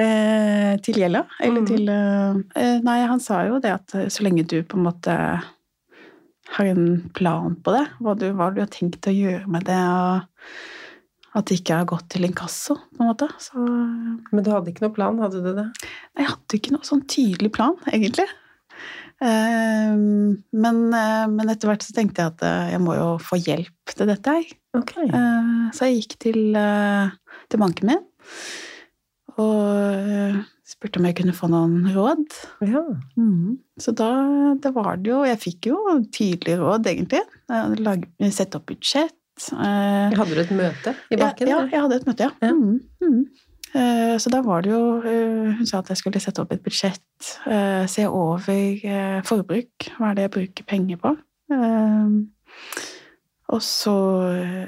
Eh, 0.00 0.76
til 0.86 1.00
gjelda? 1.02 1.24
Eller 1.42 1.60
Mm. 1.60 1.66
til 1.68 1.88
eh, 1.90 2.34
eh, 2.56 2.80
Nei, 2.86 2.98
han 3.10 3.20
sa 3.20 3.42
jo 3.48 3.58
det 3.60 3.72
at 3.74 3.94
eh, 3.98 4.06
så 4.08 4.22
lenge 4.24 4.46
du 4.48 4.62
på 4.62 4.78
en 4.78 4.84
måte 4.86 5.16
har 6.50 6.64
en 6.66 7.10
plan 7.14 7.56
på 7.62 7.74
det, 7.76 7.84
hva 8.00 8.14
du, 8.18 8.28
hva 8.32 8.48
du 8.54 8.60
har 8.62 8.70
tenkt 8.70 9.06
å 9.06 9.12
gjøre 9.14 9.46
med 9.50 9.66
det, 9.68 9.76
og 9.76 11.36
at 11.38 11.46
det 11.46 11.60
ikke 11.60 11.76
har 11.82 11.86
gått 11.90 12.08
til 12.10 12.24
inkasso, 12.26 12.74
på 12.96 13.02
en 13.04 13.10
måte. 13.12 13.28
Så 13.38 13.54
Men 14.32 14.42
du 14.46 14.50
hadde 14.50 14.72
ikke 14.72 14.82
noe 14.86 14.94
plan, 14.96 15.18
hadde 15.22 15.42
du 15.44 15.52
det? 15.54 15.66
jeg 16.18 16.26
hadde 16.26 16.58
ikke 16.58 16.72
noe 16.74 16.86
sånn 16.88 17.04
tydelig 17.06 17.52
plan, 17.54 17.76
egentlig. 17.92 18.26
Eh, 19.20 19.94
men, 19.94 20.80
eh, 20.96 21.26
men 21.28 21.50
etter 21.52 21.68
hvert 21.70 21.82
så 21.84 21.92
tenkte 21.94 22.22
jeg 22.24 22.32
at 22.32 22.42
eh, 22.46 22.70
jeg 22.72 22.80
må 22.82 22.96
jo 22.96 23.10
få 23.22 23.36
hjelp 23.38 23.94
til 23.94 24.06
dette 24.10 24.26
her. 24.38 24.48
Ok. 24.78 24.96
Eh, 25.02 25.70
Så 25.76 25.86
jeg 25.90 26.00
gikk 26.02 26.18
til, 26.26 26.40
eh, 26.56 27.10
til 27.50 27.60
banken 27.62 27.90
min 27.92 28.04
og 29.40 29.60
eh, 30.10 30.34
spurte 30.68 30.98
om 31.00 31.06
jeg 31.06 31.14
kunne 31.16 31.32
få 31.36 31.48
noen 31.48 31.86
råd. 31.94 32.34
Ja. 32.66 32.82
Så 33.80 33.94
da 33.96 34.08
det 34.60 34.72
var 34.74 34.98
det 35.00 35.08
jo 35.12 35.20
Jeg 35.24 35.38
fikk 35.40 35.68
jo 35.70 35.78
tydelige 36.12 36.58
råd, 36.60 36.88
egentlig. 36.90 37.22
Lag- 37.80 38.04
Sette 38.34 38.58
opp 38.58 38.66
budsjett. 38.68 39.14
Eh, 39.54 40.10
Hadde 40.18 40.34
du 40.36 40.42
et 40.42 40.50
møte 40.52 40.92
i 41.08 41.16
banken? 41.16 41.48
Ja, 41.48 41.62
ja 41.62 41.70
jeg 41.72 41.84
hadde 41.86 42.00
et 42.02 42.08
møte, 42.10 42.26
ja. 42.26 42.32
Ja. 42.42 42.52
Mm, 42.52 42.80
mm. 43.00 43.22
Eh, 43.72 44.16
Så 44.20 44.32
da 44.34 44.42
var 44.44 44.66
det 44.66 44.72
jo 44.74 44.82
Hun 45.00 45.64
sa 45.70 45.78
at 45.80 45.88
jeg 45.94 46.02
skulle 46.02 46.20
sette 46.20 46.42
opp 46.42 46.52
et 46.52 46.62
budsjett, 46.66 47.32
eh, 47.46 47.86
se 47.86 48.04
over 48.10 49.22
forbruk, 49.24 49.90
hva 49.96 50.10
er 50.10 50.14
det 50.18 50.26
jeg 50.28 50.34
bruker 50.36 50.68
penger 50.74 51.00
på. 51.00 51.14
Og 53.50 53.62
så 53.66 53.96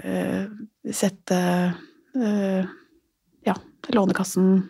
eh, 0.03 0.47
sette 0.91 1.39
ja, 2.15 3.55
Lånekassen 3.93 4.69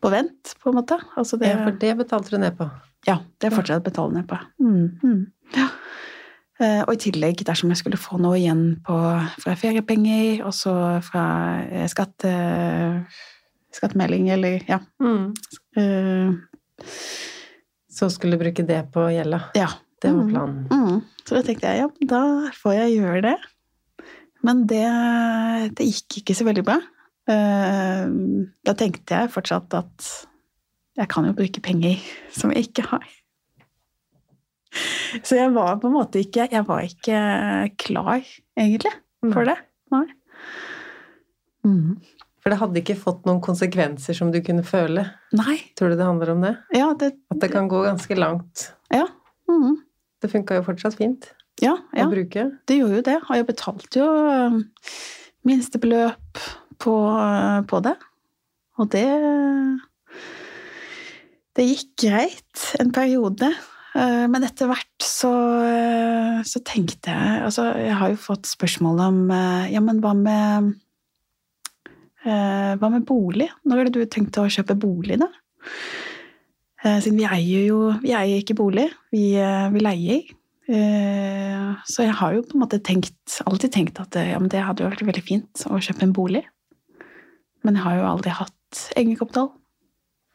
på 0.00 0.10
vent, 0.10 0.54
på 0.62 0.70
en 0.70 0.76
måte. 0.80 0.96
Altså 1.16 1.36
det, 1.38 1.50
Ja, 1.52 1.64
for 1.64 1.76
det 1.78 1.96
betalte 1.98 2.30
du 2.30 2.38
ned 2.38 2.56
på. 2.58 2.70
ja, 3.06 3.18
det 3.40 3.52
fortsatte 3.52 3.76
jeg 3.76 3.82
å 3.82 3.88
betale 3.90 4.12
ned 4.14 4.26
på. 4.30 4.38
Mm, 4.62 4.98
mm. 5.02 5.26
Ja. 5.56 5.68
Eh, 6.60 6.82
Og 6.86 6.94
i 6.94 6.96
tillegg, 7.10 7.44
dersom 7.44 7.68
jeg 7.70 7.76
skulle 7.82 7.98
få 8.00 8.18
noe 8.22 8.38
igjen 8.38 8.80
på, 8.86 8.96
fra 9.42 9.54
feriepenger, 9.58 10.44
og 10.46 10.52
så 10.54 10.74
fra 11.02 11.24
skatt 11.90 12.16
skatte, 12.22 13.06
skattemelding, 13.72 14.30
eller 14.30 14.62
ja. 14.68 14.78
Mm. 15.02 15.32
eh, 15.76 16.86
Så 17.92 18.08
skulle 18.10 18.36
du 18.38 18.44
bruke 18.44 18.64
det 18.66 18.84
på 18.92 19.08
gjelda. 19.12 19.44
ja. 19.54 19.68
Det 20.02 20.10
var 20.10 20.22
Mm, 20.24 20.30
planen. 20.32 20.66
Mm. 20.68 21.02
Så 21.24 21.34
da 21.36 21.42
tenkte 21.46 21.62
jeg 21.70 21.78
ja, 21.78 21.88
da 22.10 22.50
får 22.58 22.72
jeg 22.74 22.96
gjøre 22.98 23.20
det. 23.22 23.36
Men 24.46 24.64
det, 24.70 24.84
det 25.78 25.86
gikk 25.86 26.20
ikke 26.22 26.36
så 26.38 26.46
veldig 26.48 26.64
bra. 26.66 26.78
Eh, 27.30 28.06
Da 28.66 28.74
tenkte 28.78 29.20
jeg 29.22 29.32
fortsatt 29.34 29.74
at 29.78 30.08
jeg 30.98 31.08
kan 31.08 31.24
jo 31.24 31.32
bruke 31.36 31.62
penger 31.64 32.00
som 32.34 32.52
jeg 32.52 32.68
ikke 32.68 32.84
har. 32.90 33.04
Så 35.22 35.36
jeg 35.36 35.52
var 35.52 35.76
på 35.80 35.88
en 35.90 35.94
måte 35.98 36.20
ikke 36.22 36.46
Jeg 36.48 36.64
var 36.64 36.80
ikke 36.84 37.18
klar, 37.80 38.22
egentlig, 38.56 38.92
for 39.32 39.44
det. 39.48 39.58
Nei. 39.92 40.06
Mm. 41.68 41.98
For 42.42 42.50
det 42.50 42.58
hadde 42.58 42.80
ikke 42.80 42.96
fått 42.98 43.26
noen 43.28 43.42
konsekvenser 43.44 44.16
som 44.18 44.32
du 44.34 44.40
kunne 44.42 44.64
føle. 44.66 45.04
Nei. 45.36 45.58
Tror 45.78 45.92
du 45.92 45.98
det 46.00 46.08
handler 46.08 46.32
om 46.32 46.40
det? 46.42 46.54
Ja, 46.74 46.88
det 46.98 47.12
At 47.30 47.38
det 47.44 47.52
kan 47.52 47.68
gå 47.70 47.84
ganske 47.84 48.16
langt. 48.18 48.72
Ja. 48.90 49.06
Mm. 49.50 49.76
Det 50.22 50.30
funka 50.32 50.58
jo 50.58 50.64
fortsatt 50.66 50.96
fint 50.98 51.30
Ja, 51.60 51.76
ja. 51.92 52.06
å 52.06 52.10
bruke. 52.10 52.46
Det 52.66 52.78
gjorde 52.78 52.98
jo 53.00 53.04
det, 53.06 53.18
og 53.28 53.36
jeg 53.36 53.46
betalte 53.48 54.00
jo 54.00 54.08
øh, 54.08 54.56
minstebeløp 55.46 56.40
på, 56.82 56.94
øh, 57.12 57.60
på 57.68 57.82
det. 57.84 57.96
Og 58.80 58.88
det 58.94 59.08
Det 61.52 61.66
gikk 61.68 61.90
greit 62.00 62.62
en 62.80 62.92
periode. 62.92 63.52
Øh, 63.94 64.24
Men 64.30 64.44
etter 64.44 64.70
hvert 64.70 65.04
så, 65.04 65.32
øh, 65.68 66.44
så 66.44 66.62
tenkte 66.64 67.10
jeg 67.10 67.42
Altså, 67.44 67.74
jeg 67.76 67.96
har 67.96 68.08
jo 68.08 68.16
fått 68.16 68.46
spørsmål 68.46 69.00
om 69.00 69.30
Ja, 69.68 69.80
men 69.80 70.00
hva 70.00 70.14
med 70.16 70.72
Hva 72.24 72.88
med 72.88 73.04
bolig? 73.04 73.50
Når 73.64 73.76
hadde 73.76 73.92
du 73.92 74.06
tenkt 74.06 74.38
å 74.38 74.48
kjøpe 74.48 74.78
bolig, 74.78 75.18
da? 75.20 75.28
Siden 77.02 77.18
vi 77.18 77.26
eier 77.26 77.66
jo 77.66 77.92
Vi 78.00 78.14
eier 78.14 78.40
ikke 78.40 78.54
bolig, 78.54 78.88
vi, 79.12 79.34
vi 79.74 79.82
leier. 79.82 80.22
Eh, 80.70 81.74
Så 81.86 82.04
jeg 82.04 82.14
har 82.14 82.34
jo 82.36 82.44
på 82.46 82.56
en 82.56 82.62
måte 82.62 82.78
tenkt, 82.78 83.40
alltid 83.46 83.72
tenkt 83.74 84.00
at 84.02 84.16
eh, 84.16 84.32
ja, 84.32 84.38
det 84.38 84.62
hadde 84.62 84.86
vært 84.86 85.06
veldig 85.08 85.24
fint 85.26 85.64
å 85.66 85.80
kjøpe 85.82 86.06
en 86.06 86.14
bolig. 86.14 86.44
Men 87.66 87.78
jeg 87.78 87.84
har 87.86 87.98
jo 87.98 88.10
aldri 88.10 88.34
hatt 88.34 88.84
egenkapital 88.98 89.50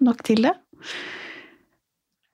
nok 0.03 0.24
til 0.27 0.43
det. 0.46 0.53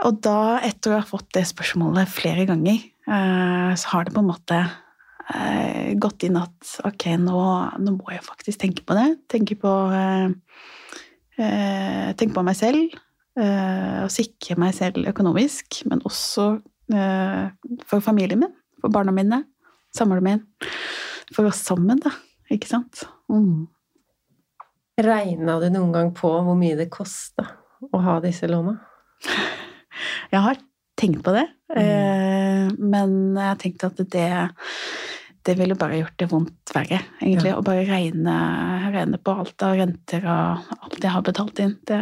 Og 0.04 0.18
da, 0.26 0.60
etter 0.66 0.92
å 0.92 1.00
ha 1.00 1.08
fått 1.08 1.30
det 1.38 1.46
spørsmålet 1.48 2.10
flere 2.12 2.48
ganger, 2.50 2.82
eh, 3.08 3.72
så 3.78 3.94
har 3.94 4.06
det 4.06 4.16
på 4.16 4.24
en 4.24 4.32
måte 4.34 4.64
gått 6.04 6.26
inn 6.28 6.36
at 6.36 6.74
ok, 6.84 7.06
nå, 7.16 7.40
nå 7.80 7.94
må 7.96 8.12
jeg 8.12 8.26
faktisk 8.26 8.60
tenke 8.60 8.84
på 8.84 8.98
det. 8.98 9.06
Tenke 9.32 9.56
på, 9.56 9.72
tenke 11.40 12.36
på 12.36 12.44
meg 12.44 12.58
selv. 12.60 12.98
Og 13.40 14.12
sikre 14.12 14.58
meg 14.60 14.76
selv 14.76 15.08
økonomisk, 15.08 15.80
men 15.88 16.04
også 16.04 16.50
for 17.88 18.04
familien 18.04 18.42
min, 18.44 18.54
for 18.82 18.92
barna 18.94 19.14
mine, 19.16 19.44
samboeren 19.96 20.24
min. 20.28 20.42
For 21.34 21.48
oss 21.50 21.62
sammen, 21.66 22.02
da. 22.04 22.12
Ikke 22.52 22.68
sant? 22.70 23.06
Mm. 23.32 23.68
Regna 25.02 25.56
du 25.64 25.70
noen 25.74 25.94
gang 25.96 26.12
på 26.14 26.30
hvor 26.46 26.58
mye 26.60 26.76
det 26.78 26.90
kosta 26.94 27.48
å 27.90 28.02
ha 28.04 28.20
disse 28.24 28.46
låna? 28.52 28.76
Jeg 30.34 30.42
har 30.44 30.60
tenkt 31.00 31.24
på 31.26 31.34
det, 31.36 31.48
Mm. 31.74 31.80
eh, 31.82 32.68
men 32.78 33.14
jeg 33.34 33.48
har 33.48 33.56
tenkt 33.58 33.84
at 33.88 33.98
det 34.14 34.28
det 35.44 35.56
ville 35.58 35.74
bare 35.76 35.98
gjort 35.98 36.20
det 36.22 36.28
vondt 36.30 36.72
verre, 36.76 37.00
egentlig. 37.20 37.50
Ja. 37.50 37.56
Å 37.58 37.64
bare 37.66 37.82
regne, 37.88 38.36
regne 38.94 39.18
på 39.18 39.34
alt 39.42 39.66
av 39.66 39.74
renter 39.80 40.22
og 40.24 40.70
alt 40.78 41.00
jeg 41.02 41.12
har 41.12 41.26
betalt 41.26 41.60
inn. 41.60 41.74
Det, 41.90 41.98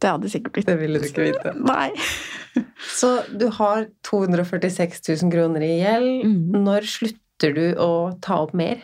det 0.00 0.08
hadde 0.12 0.30
sikkert 0.32 0.54
blitt 0.54 0.70
Det 0.70 0.78
ville 0.80 1.02
du 1.02 1.08
ikke 1.10 1.26
vite. 1.26 1.52
Nei. 1.68 1.90
Så 3.00 3.12
du 3.32 3.48
har 3.56 3.88
246 4.06 5.02
000 5.22 5.32
kroner 5.32 5.64
i 5.66 5.74
gjeld. 5.80 6.24
Mm. 6.26 6.62
Når 6.64 6.88
slutter 6.88 7.54
du 7.56 7.66
å 7.80 7.90
ta 8.22 8.40
opp 8.44 8.54
mer? 8.56 8.82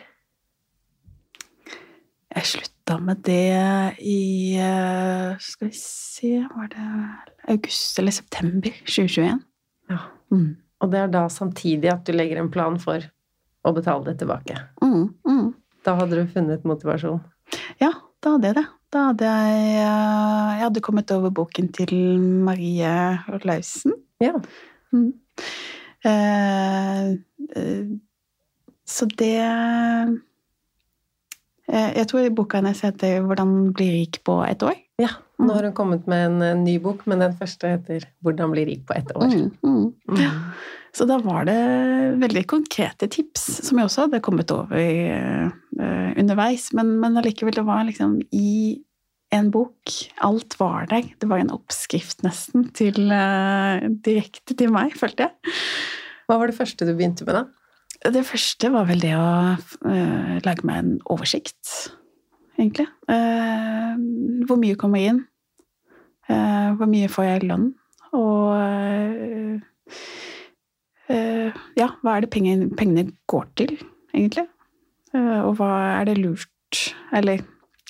Jeg 2.37 2.49
slutta 2.51 2.97
med 3.01 3.23
det 3.25 3.97
i 4.05 4.57
eh, 4.61 5.37
Skal 5.41 5.71
vi 5.71 5.77
se 5.79 6.31
Var 6.43 6.67
det 6.69 6.87
august 7.55 7.97
eller 7.99 8.13
september 8.13 8.73
2021? 8.85 9.39
Ja. 9.89 10.01
Mm. 10.33 10.57
Og 10.83 10.91
det 10.93 10.99
er 11.01 11.13
da 11.13 11.23
samtidig 11.33 11.89
at 11.89 12.05
du 12.05 12.13
legger 12.13 12.41
en 12.41 12.51
plan 12.53 12.77
for 12.81 13.01
å 13.65 13.73
betale 13.73 14.05
det 14.11 14.19
tilbake. 14.21 14.59
Mm, 14.83 15.07
mm. 15.27 15.47
Da 15.87 15.95
hadde 15.97 16.19
du 16.19 16.29
funnet 16.31 16.67
motivasjon. 16.67 17.21
Ja, 17.81 17.93
da 18.21 18.35
hadde 18.35 18.51
jeg 18.51 18.57
det. 18.59 18.65
Da 18.93 19.09
hadde 19.09 19.27
jeg 19.27 19.55
eh, 19.81 20.51
Jeg 20.57 20.63
hadde 20.63 20.81
kommet 20.85 21.11
over 21.11 21.29
boken 21.29 21.67
til 21.75 21.91
Marie 22.19 23.19
Lausen. 23.43 23.93
Ja. 24.23 24.33
Mm. 24.95 25.13
Eh, 26.07 27.09
eh, 27.55 27.85
så 28.87 29.05
det 29.19 29.35
eh, 29.43 30.07
Jeg 31.67 32.07
tror 32.07 32.19
i 32.23 32.29
boka 32.31 32.57
hennes 32.57 32.81
heter 32.81 33.19
'Hvordan 33.21 33.73
bli 33.73 33.91
rik 33.91 34.23
på 34.23 34.43
ett 34.47 34.63
år'. 34.63 34.79
ja. 34.99 35.09
Nå 35.39 35.53
har 35.53 35.63
hun 35.63 35.73
kommet 35.73 36.07
med 36.07 36.25
en, 36.25 36.63
ny 36.63 36.79
bok, 36.79 37.07
men 37.07 37.19
den 37.19 37.37
første 37.37 37.67
heter 37.67 38.07
'Hvordan 38.23 38.51
bli 38.51 38.65
rik 38.65 38.87
på 38.87 38.93
ett 38.93 39.11
år'. 39.15 39.35
Mm, 39.35 39.51
mm. 39.63 39.93
Mm. 40.09 40.17
Så 40.95 41.05
da 41.05 41.17
var 41.21 41.45
det 41.45 41.57
veldig 42.21 42.43
konkrete 42.49 43.09
tips, 43.11 43.43
som 43.67 43.77
jeg 43.77 43.89
også 43.89 44.05
hadde 44.05 44.21
kommet 44.25 44.51
over 44.53 44.79
uh, 44.79 45.49
underveis. 46.17 46.71
Men, 46.77 46.95
men 47.01 47.19
allikevel, 47.19 47.55
det 47.57 47.65
var 47.67 47.85
liksom 47.87 48.17
i 48.33 48.79
en 49.35 49.51
bok. 49.51 49.93
Alt 50.23 50.55
var 50.61 50.87
der. 50.89 51.09
Det 51.19 51.29
var 51.29 51.43
en 51.43 51.53
oppskrift 51.53 52.23
nesten 52.25 52.69
til 52.77 53.11
uh, 53.11 53.83
direkte 54.05 54.55
til 54.57 54.73
meg, 54.73 54.95
følte 54.97 55.27
jeg. 55.27 55.55
Hva 56.27 56.39
var 56.41 56.49
det 56.49 56.57
første 56.57 56.87
du 56.87 56.95
begynte 56.95 57.27
med, 57.27 57.41
da? 57.41 57.45
Det 58.13 58.25
første 58.27 58.71
var 58.73 58.87
vel 58.87 59.01
det 59.03 59.13
å 59.17 59.29
uh, 59.57 60.35
lage 60.45 60.65
meg 60.67 60.81
en 60.81 60.93
oversikt, 61.11 61.91
egentlig. 62.57 62.87
Hvor 64.47 64.57
mye 64.59 64.77
kommer 64.79 65.03
inn? 65.03 65.19
Hvor 66.27 66.89
mye 66.89 67.07
får 67.11 67.23
jeg 67.27 67.43
i 67.43 67.47
lønn? 67.51 67.67
Og 68.17 68.55
ja, 71.79 71.89
hva 72.03 72.17
er 72.17 72.25
det 72.25 72.31
pengene, 72.33 72.69
pengene 72.77 73.11
går 73.29 73.45
til, 73.59 73.75
egentlig? 74.13 74.47
Eh, 75.13 75.39
og 75.45 75.55
hva 75.59 75.69
er 76.01 76.09
det 76.09 76.17
lurt 76.19 76.81
Eller 77.15 77.39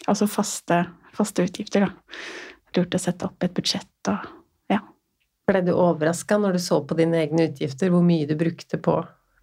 altså 0.07 0.27
faste, 0.29 0.83
faste 1.17 1.45
utgifter, 1.47 1.87
da. 1.87 2.17
Lurt 2.77 2.93
å 2.93 2.99
sette 3.01 3.25
opp 3.25 3.41
et 3.43 3.55
budsjett 3.57 4.11
og 4.11 4.27
ja. 4.69 4.81
Ble 5.49 5.61
du 5.65 5.71
overraska 5.73 6.37
når 6.37 6.57
du 6.57 6.59
så 6.61 6.81
på 6.85 6.97
dine 6.99 7.17
egne 7.23 7.47
utgifter, 7.49 7.89
hvor 7.89 8.03
mye 8.05 8.27
du 8.29 8.35
brukte 8.37 8.77
på 8.77 8.99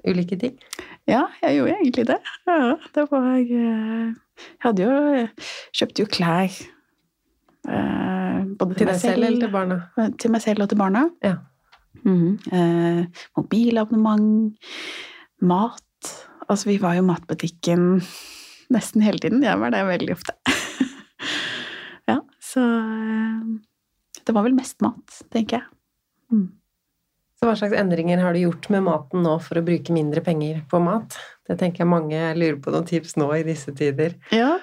ulike 0.06 0.36
ting? 0.38 0.54
Ja, 1.08 1.24
jeg 1.42 1.58
gjorde 1.58 1.74
egentlig 1.80 2.04
det. 2.12 2.18
Ja, 2.46 2.76
det 2.94 3.06
var 3.10 3.26
eh, 3.40 4.12
Jeg 4.14 4.62
hadde 4.64 4.86
jo 4.86 5.26
Kjøpte 5.74 6.04
jo 6.04 6.10
klær. 6.12 6.54
eh, 7.68 8.44
Både 8.60 8.76
Til 8.78 8.86
deg 8.90 9.00
selv 9.00 9.24
eller 9.24 9.40
til 9.42 9.52
barna? 9.52 9.80
Til 10.20 10.30
meg 10.34 10.44
selv 10.44 10.64
og 10.64 10.70
til 10.70 10.78
barna. 10.80 11.04
Ja. 11.24 11.34
Mhm. 12.02 12.38
Eh, 12.52 13.22
mobilabonnement, 13.36 14.56
mat. 15.40 16.10
Altså, 16.48 16.68
vi 16.68 16.78
var 16.82 16.96
jo 16.98 17.06
matbutikken 17.06 18.02
nesten 18.74 19.04
hele 19.04 19.18
tiden. 19.22 19.44
Jeg 19.44 19.60
var 19.60 19.72
der 19.74 19.86
veldig 19.88 20.12
ofte. 20.16 20.34
ja, 22.10 22.20
så 22.42 22.64
eh, 22.64 23.54
Det 24.24 24.32
var 24.32 24.46
vel 24.46 24.56
mest 24.56 24.80
mat, 24.84 25.22
tenker 25.32 25.60
jeg. 25.60 25.66
Mm. 26.32 26.46
Så 27.34 27.48
hva 27.48 27.56
slags 27.58 27.76
endringer 27.76 28.22
har 28.24 28.32
du 28.32 28.40
gjort 28.40 28.70
med 28.72 28.86
maten 28.86 29.24
nå 29.24 29.34
for 29.44 29.60
å 29.60 29.64
bruke 29.66 29.92
mindre 29.92 30.22
penger 30.24 30.62
på 30.70 30.80
mat? 30.80 31.16
Det 31.44 31.58
tenker 31.60 31.82
jeg 31.82 31.90
mange 31.90 32.20
lurer 32.38 32.56
på 32.62 32.72
noen 32.72 32.86
tips 32.88 33.18
nå 33.20 33.28
i 33.36 33.42
disse 33.44 33.74
tider. 33.76 34.14
Ja. 34.32 34.54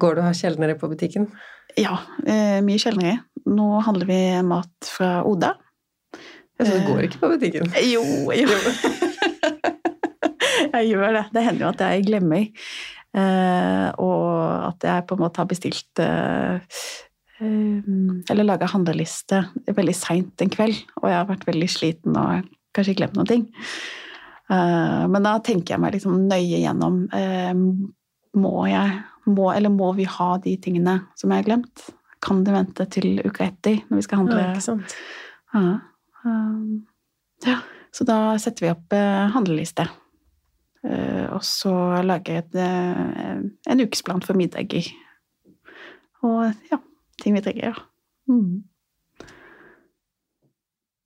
Går 0.00 0.16
du 0.16 0.20
og 0.20 0.26
har 0.28 0.36
sjeldnere 0.36 0.76
på 0.76 0.90
butikken? 0.92 1.30
Ja, 1.80 2.02
eh, 2.26 2.60
mye 2.66 2.80
sjeldnere. 2.82 3.22
Nå 3.48 3.80
handler 3.86 4.10
vi 4.10 4.20
mat 4.44 4.90
fra 4.92 5.22
Oda. 5.24 5.54
Ja, 6.60 6.66
så 6.68 6.76
du 6.76 6.88
går 6.90 7.06
ikke 7.08 7.22
på 7.22 7.32
butikken? 7.34 7.70
Jo, 7.94 8.04
jo. 8.36 8.48
jeg 10.76 10.90
gjør 10.90 11.16
det. 11.16 11.26
Det 11.32 11.44
hender 11.46 11.64
jo 11.64 11.70
at 11.70 11.84
jeg 11.86 12.06
glemmer. 12.08 12.48
Eh, 13.16 13.86
og 13.98 14.66
at 14.68 14.86
jeg 14.86 15.06
på 15.08 15.16
en 15.16 15.22
måte 15.24 15.42
har 15.42 15.48
bestilt 15.50 15.98
eh, 15.98 16.60
eh, 17.42 17.88
Eller 18.30 18.46
laga 18.46 18.68
handleliste 18.70 19.40
veldig 19.66 19.96
seint 19.98 20.44
en 20.44 20.52
kveld, 20.52 20.78
og 21.00 21.08
jeg 21.10 21.16
har 21.16 21.26
vært 21.26 21.48
veldig 21.48 21.70
sliten 21.72 22.14
og 22.20 22.46
kanskje 22.76 22.94
glemt 23.00 23.16
noen 23.18 23.30
ting. 23.32 23.48
Eh, 24.52 25.04
men 25.10 25.26
da 25.26 25.38
tenker 25.42 25.74
jeg 25.74 25.82
meg 25.82 25.96
liksom 25.96 26.28
nøye 26.30 26.60
gjennom. 26.60 27.02
Eh, 27.16 27.54
må 28.40 28.54
jeg 28.70 29.00
må, 29.30 29.50
Eller 29.52 29.72
må 29.72 29.90
vi 29.98 30.06
ha 30.08 30.30
de 30.42 30.54
tingene 30.62 31.00
som 31.18 31.32
jeg 31.32 31.42
har 31.42 31.48
glemt? 31.48 31.88
Kan 32.24 32.44
det 32.44 32.54
vente 32.54 32.86
til 32.92 33.20
uka 33.24 33.46
etter 33.48 33.80
når 33.88 34.00
vi 34.00 34.06
skal 34.06 34.22
handle? 34.22 34.40
Ja, 34.42 34.54
ikke 34.54 34.64
sant. 34.64 34.96
Ja. 35.54 35.78
Um, 36.24 36.86
ja. 37.46 37.60
Så 37.90 38.04
da 38.06 38.38
setter 38.38 38.66
vi 38.66 38.72
opp 38.72 38.94
eh, 38.94 39.26
handleliste. 39.34 39.88
Eh, 40.86 41.26
og 41.34 41.42
så 41.44 41.72
lager 42.06 42.36
jeg 42.36 42.44
et, 42.44 42.58
eh, 42.62 43.40
en 43.72 43.82
ukesplan 43.82 44.22
for 44.24 44.38
middager. 44.38 44.86
Og 46.22 46.52
ja, 46.70 46.78
ting 47.20 47.34
vi 47.36 47.42
trenger. 47.44 47.72
Ja. 47.72 47.86
Mm. 48.30 48.62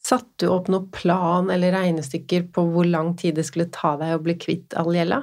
Satte 0.04 0.44
du 0.44 0.50
opp 0.52 0.68
noen 0.68 0.90
plan 0.92 1.48
eller 1.52 1.72
regnestykker 1.72 2.50
på 2.52 2.66
hvor 2.74 2.84
lang 2.84 3.14
tid 3.16 3.38
det 3.38 3.46
skulle 3.48 3.70
ta 3.72 3.94
deg 4.00 4.18
å 4.18 4.22
bli 4.22 4.34
kvitt 4.36 4.76
all 4.76 4.92
gjelda? 4.92 5.22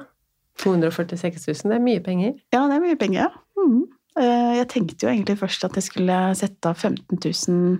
246 0.62 1.46
000, 1.46 1.70
det 1.70 1.76
er 1.78 1.84
mye 1.84 2.02
penger. 2.04 2.34
Ja, 2.52 2.64
det 2.68 2.76
er 2.76 2.82
mye 2.82 2.98
penger, 2.98 3.28
ja. 3.28 3.60
Mm. 3.62 3.84
Eh, 4.18 4.50
Jeg 4.58 4.68
tenkte 4.74 5.06
jo 5.06 5.12
egentlig 5.12 5.38
først 5.40 5.64
at 5.68 5.78
jeg 5.78 5.86
skulle 5.86 6.18
sette 6.36 6.72
av 6.74 6.76
15 6.82 7.22
000 7.22 7.78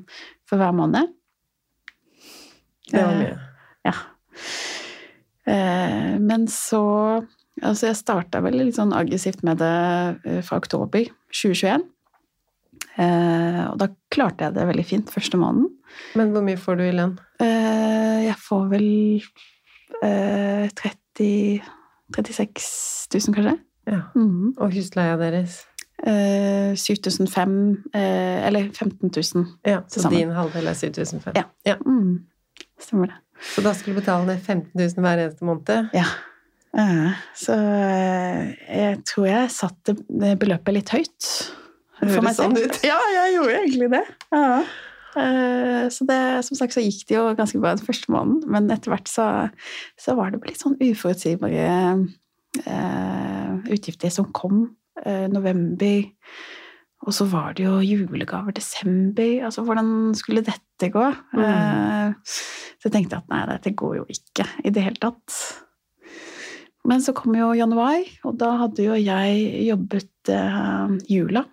for 0.49 0.63
hver 0.63 0.73
måned. 0.79 1.11
Det 2.93 3.03
var 3.03 3.13
Eh, 3.13 3.19
mye. 3.19 3.39
Ja. 3.89 3.95
Eh, 5.47 6.19
Men 6.21 6.47
så 6.49 6.83
Altså, 7.63 7.87
jeg 7.91 7.97
starta 7.99 8.41
vel 8.43 8.55
litt 8.57 8.75
sånn 8.79 8.95
aggressivt 8.97 9.43
med 9.45 9.59
det 9.61 9.73
eh, 10.25 10.39
fra 10.43 10.57
oktober 10.57 11.05
2021. 11.31 11.83
Eh, 12.97 13.59
Og 13.71 13.77
da 13.79 13.89
klarte 14.11 14.47
jeg 14.47 14.55
det 14.57 14.65
veldig 14.71 14.87
fint 14.89 15.11
første 15.13 15.37
måneden. 15.39 15.69
Men 16.17 16.33
hvor 16.33 16.43
mye 16.47 16.57
får 16.61 16.79
du 16.81 16.85
i 16.87 16.95
lønn? 16.97 17.19
Eh, 17.45 18.25
Jeg 18.25 18.37
får 18.41 18.71
vel 18.73 18.89
eh, 20.03 20.69
30 20.81 21.61
36 22.17 23.09
000, 23.13 23.35
kanskje. 23.37 23.59
Ja. 23.89 24.01
Mhm. 24.17 24.55
Og 24.59 24.73
husleia 24.73 25.17
deres? 25.21 25.65
Eh, 26.03 26.73
7005 26.75 27.85
eh, 27.95 28.47
Eller 28.49 28.71
15 28.73 29.11
000. 29.13 29.47
Ja, 29.67 29.83
så 29.87 30.01
Til 30.01 30.03
sammen. 30.03 30.19
din 30.19 30.33
halvdel 30.35 30.67
er 30.67 30.75
7500. 30.75 31.33
Ja. 31.37 31.45
ja. 31.67 31.77
Mm. 31.87 32.25
Stemmer 32.83 33.13
det. 33.13 33.19
Så 33.55 33.63
da 33.65 33.73
skulle 33.75 33.97
du 33.97 34.03
betale 34.03 34.27
ned 34.29 34.39
15 34.43 34.71
000 34.79 35.03
hver 35.03 35.23
eneste 35.25 35.47
måned? 35.47 35.89
Ja. 35.97 36.07
Eh, 36.79 37.19
Så 37.37 37.57
eh, 37.57 38.53
jeg 38.69 39.03
tror 39.09 39.27
jeg 39.29 39.51
satte 39.55 39.97
beløpet 40.41 40.77
litt 40.79 40.93
høyt. 40.95 41.29
Høres 42.03 42.39
sånn 42.39 42.57
ut. 42.59 42.79
Ja, 42.87 42.97
jeg 43.15 43.35
gjorde 43.37 43.59
egentlig 43.61 43.91
det. 43.93 44.05
Ja. 44.35 44.63
Eh, 45.23 45.85
Så 45.93 46.07
det, 46.09 46.21
som 46.47 46.59
sagt 46.59 46.75
så 46.75 46.83
gikk 46.85 47.05
det 47.11 47.19
jo 47.19 47.27
ganske 47.39 47.61
bra 47.63 47.75
den 47.77 47.87
første 47.87 48.11
måneden, 48.15 48.47
men 48.51 48.71
etter 48.75 48.95
hvert 48.95 49.11
så, 49.11 49.27
så 50.01 50.15
var 50.19 50.31
det 50.33 50.41
litt 50.47 50.63
sånn 50.63 50.79
uforutsigbare 50.81 51.69
utgifter 53.73 54.11
som 54.13 54.31
kom. 54.37 54.65
November, 55.33 56.03
og 57.03 57.15
så 57.17 57.25
var 57.27 57.55
det 57.59 57.65
jo 57.65 57.79
julegaver 57.83 58.53
desember. 58.55 59.41
Altså, 59.49 59.65
hvordan 59.67 60.13
skulle 60.15 60.45
dette 60.47 60.91
gå? 60.95 61.07
Mm. 61.35 62.13
Så 62.83 62.89
jeg 62.91 62.97
tenkte 62.97 63.21
at 63.23 63.29
nei, 63.31 63.45
dette 63.47 63.71
går 63.79 64.01
jo 64.01 64.05
ikke 64.11 64.43
i 64.67 64.73
det 64.75 64.83
hele 64.83 64.99
tatt. 64.99 65.37
Men 66.91 66.99
så 67.05 67.13
kom 67.15 67.37
jo 67.39 67.53
januar, 67.55 68.01
og 68.27 68.35
da 68.41 68.49
hadde 68.65 68.83
jo 68.89 68.97
jeg 68.99 69.67
jobbet 69.69 70.31
eh, 70.35 70.97
jula 71.15 71.45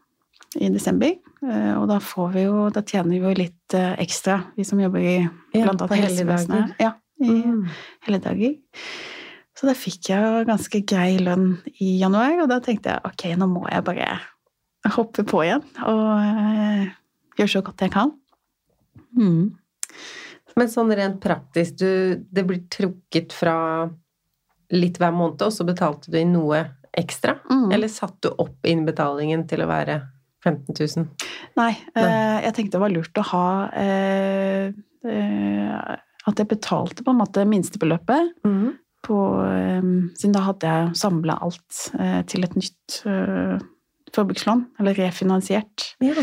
i 0.58 0.72
desember. 0.74 1.12
Eh, 1.46 1.76
og 1.78 1.86
da 1.92 2.00
får 2.02 2.32
vi 2.34 2.48
jo, 2.48 2.64
da 2.74 2.82
tjener 2.82 3.14
vi 3.14 3.20
jo 3.22 3.36
litt 3.38 3.76
eh, 3.78 3.92
ekstra, 4.02 4.40
vi 4.58 4.66
som 4.66 4.82
jobber 4.82 5.06
i 5.06 5.14
blant 5.54 5.84
annet 5.86 5.94
helligdager. 5.94 6.34
helsevesenet. 6.34 6.74
Ja, 6.82 6.96
i 7.22 7.30
Mm. 7.30 7.62
helligdager. 8.08 8.58
Så 9.60 9.68
da 9.68 9.74
fikk 9.76 10.10
jeg 10.10 10.24
jo 10.24 10.42
ganske 10.48 10.82
grei 10.88 11.18
lønn 11.20 11.60
i 11.84 12.00
januar, 12.00 12.40
og 12.42 12.50
da 12.50 12.58
tenkte 12.64 12.96
jeg 12.96 13.06
ok, 13.06 13.26
nå 13.38 13.46
må 13.52 13.68
jeg 13.70 13.84
bare 13.86 14.10
hoppe 14.96 15.26
på 15.28 15.44
igjen 15.44 15.62
og 15.84 16.90
gjøre 17.38 17.52
så 17.54 17.62
godt 17.68 17.84
jeg 17.86 17.92
kan. 17.92 18.14
Mm. 19.14 19.52
Men 20.60 20.70
sånn 20.72 20.92
rent 20.98 21.22
praktisk, 21.24 21.78
du, 21.80 22.20
det 22.30 22.44
blir 22.50 22.66
trukket 22.74 23.34
fra 23.36 23.56
litt 24.76 25.00
hver 25.02 25.14
måned, 25.16 25.42
og 25.48 25.54
så 25.56 25.66
betalte 25.66 26.12
du 26.12 26.20
inn 26.20 26.36
noe 26.36 26.60
ekstra? 27.00 27.38
Mm. 27.50 27.70
Eller 27.74 27.90
satte 27.92 28.28
du 28.30 28.42
opp 28.44 28.68
innbetalingen 28.68 29.46
til 29.50 29.64
å 29.64 29.70
være 29.70 29.96
15 30.46 30.76
000? 30.76 31.08
Nei, 31.60 31.72
eh, 32.00 32.38
jeg 32.46 32.56
tenkte 32.58 32.78
det 32.78 32.84
var 32.84 32.94
lurt 32.94 33.20
å 33.20 33.26
ha 33.32 33.48
eh, 33.76 34.70
eh, 35.04 35.96
At 36.30 36.40
jeg 36.40 36.48
betalte 36.52 37.04
på 37.04 37.12
en 37.14 37.20
måte 37.24 37.44
minstebeløpet, 37.50 38.36
Mm. 38.46 38.76
på, 39.06 39.18
eh, 39.48 39.90
siden 40.20 40.36
da 40.36 40.46
hadde 40.50 40.72
jeg 40.76 40.96
samla 41.02 41.40
alt 41.46 41.82
eh, 42.00 42.22
til 42.30 42.44
et 42.46 42.56
nytt 42.60 43.00
eh, 43.10 43.58
forbrukslån, 44.16 44.66
eller 44.82 44.98
refinansiert. 44.98 45.94
Ja, 46.04 46.14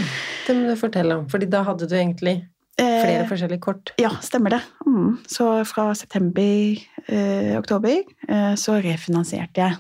det 0.47 0.57
må 0.59 0.69
du 0.69 0.77
fortelle 0.81 1.17
om, 1.21 1.27
fordi 1.31 1.49
da 1.51 1.63
hadde 1.67 1.89
du 1.89 1.95
egentlig 1.97 2.41
flere 2.77 3.23
Eh, 3.23 3.29
forskjellige 3.29 3.63
kort. 3.65 3.93
Ja, 4.01 4.11
stemmer 4.21 4.57
det. 4.57 4.63
Mm. 4.87 5.19
Så 5.27 5.49
fra 5.65 5.95
september, 5.95 6.77
eh, 7.09 7.57
eh, 7.57 8.55
så 8.55 8.81
refinansierte 8.85 9.63
jeg 9.63 9.77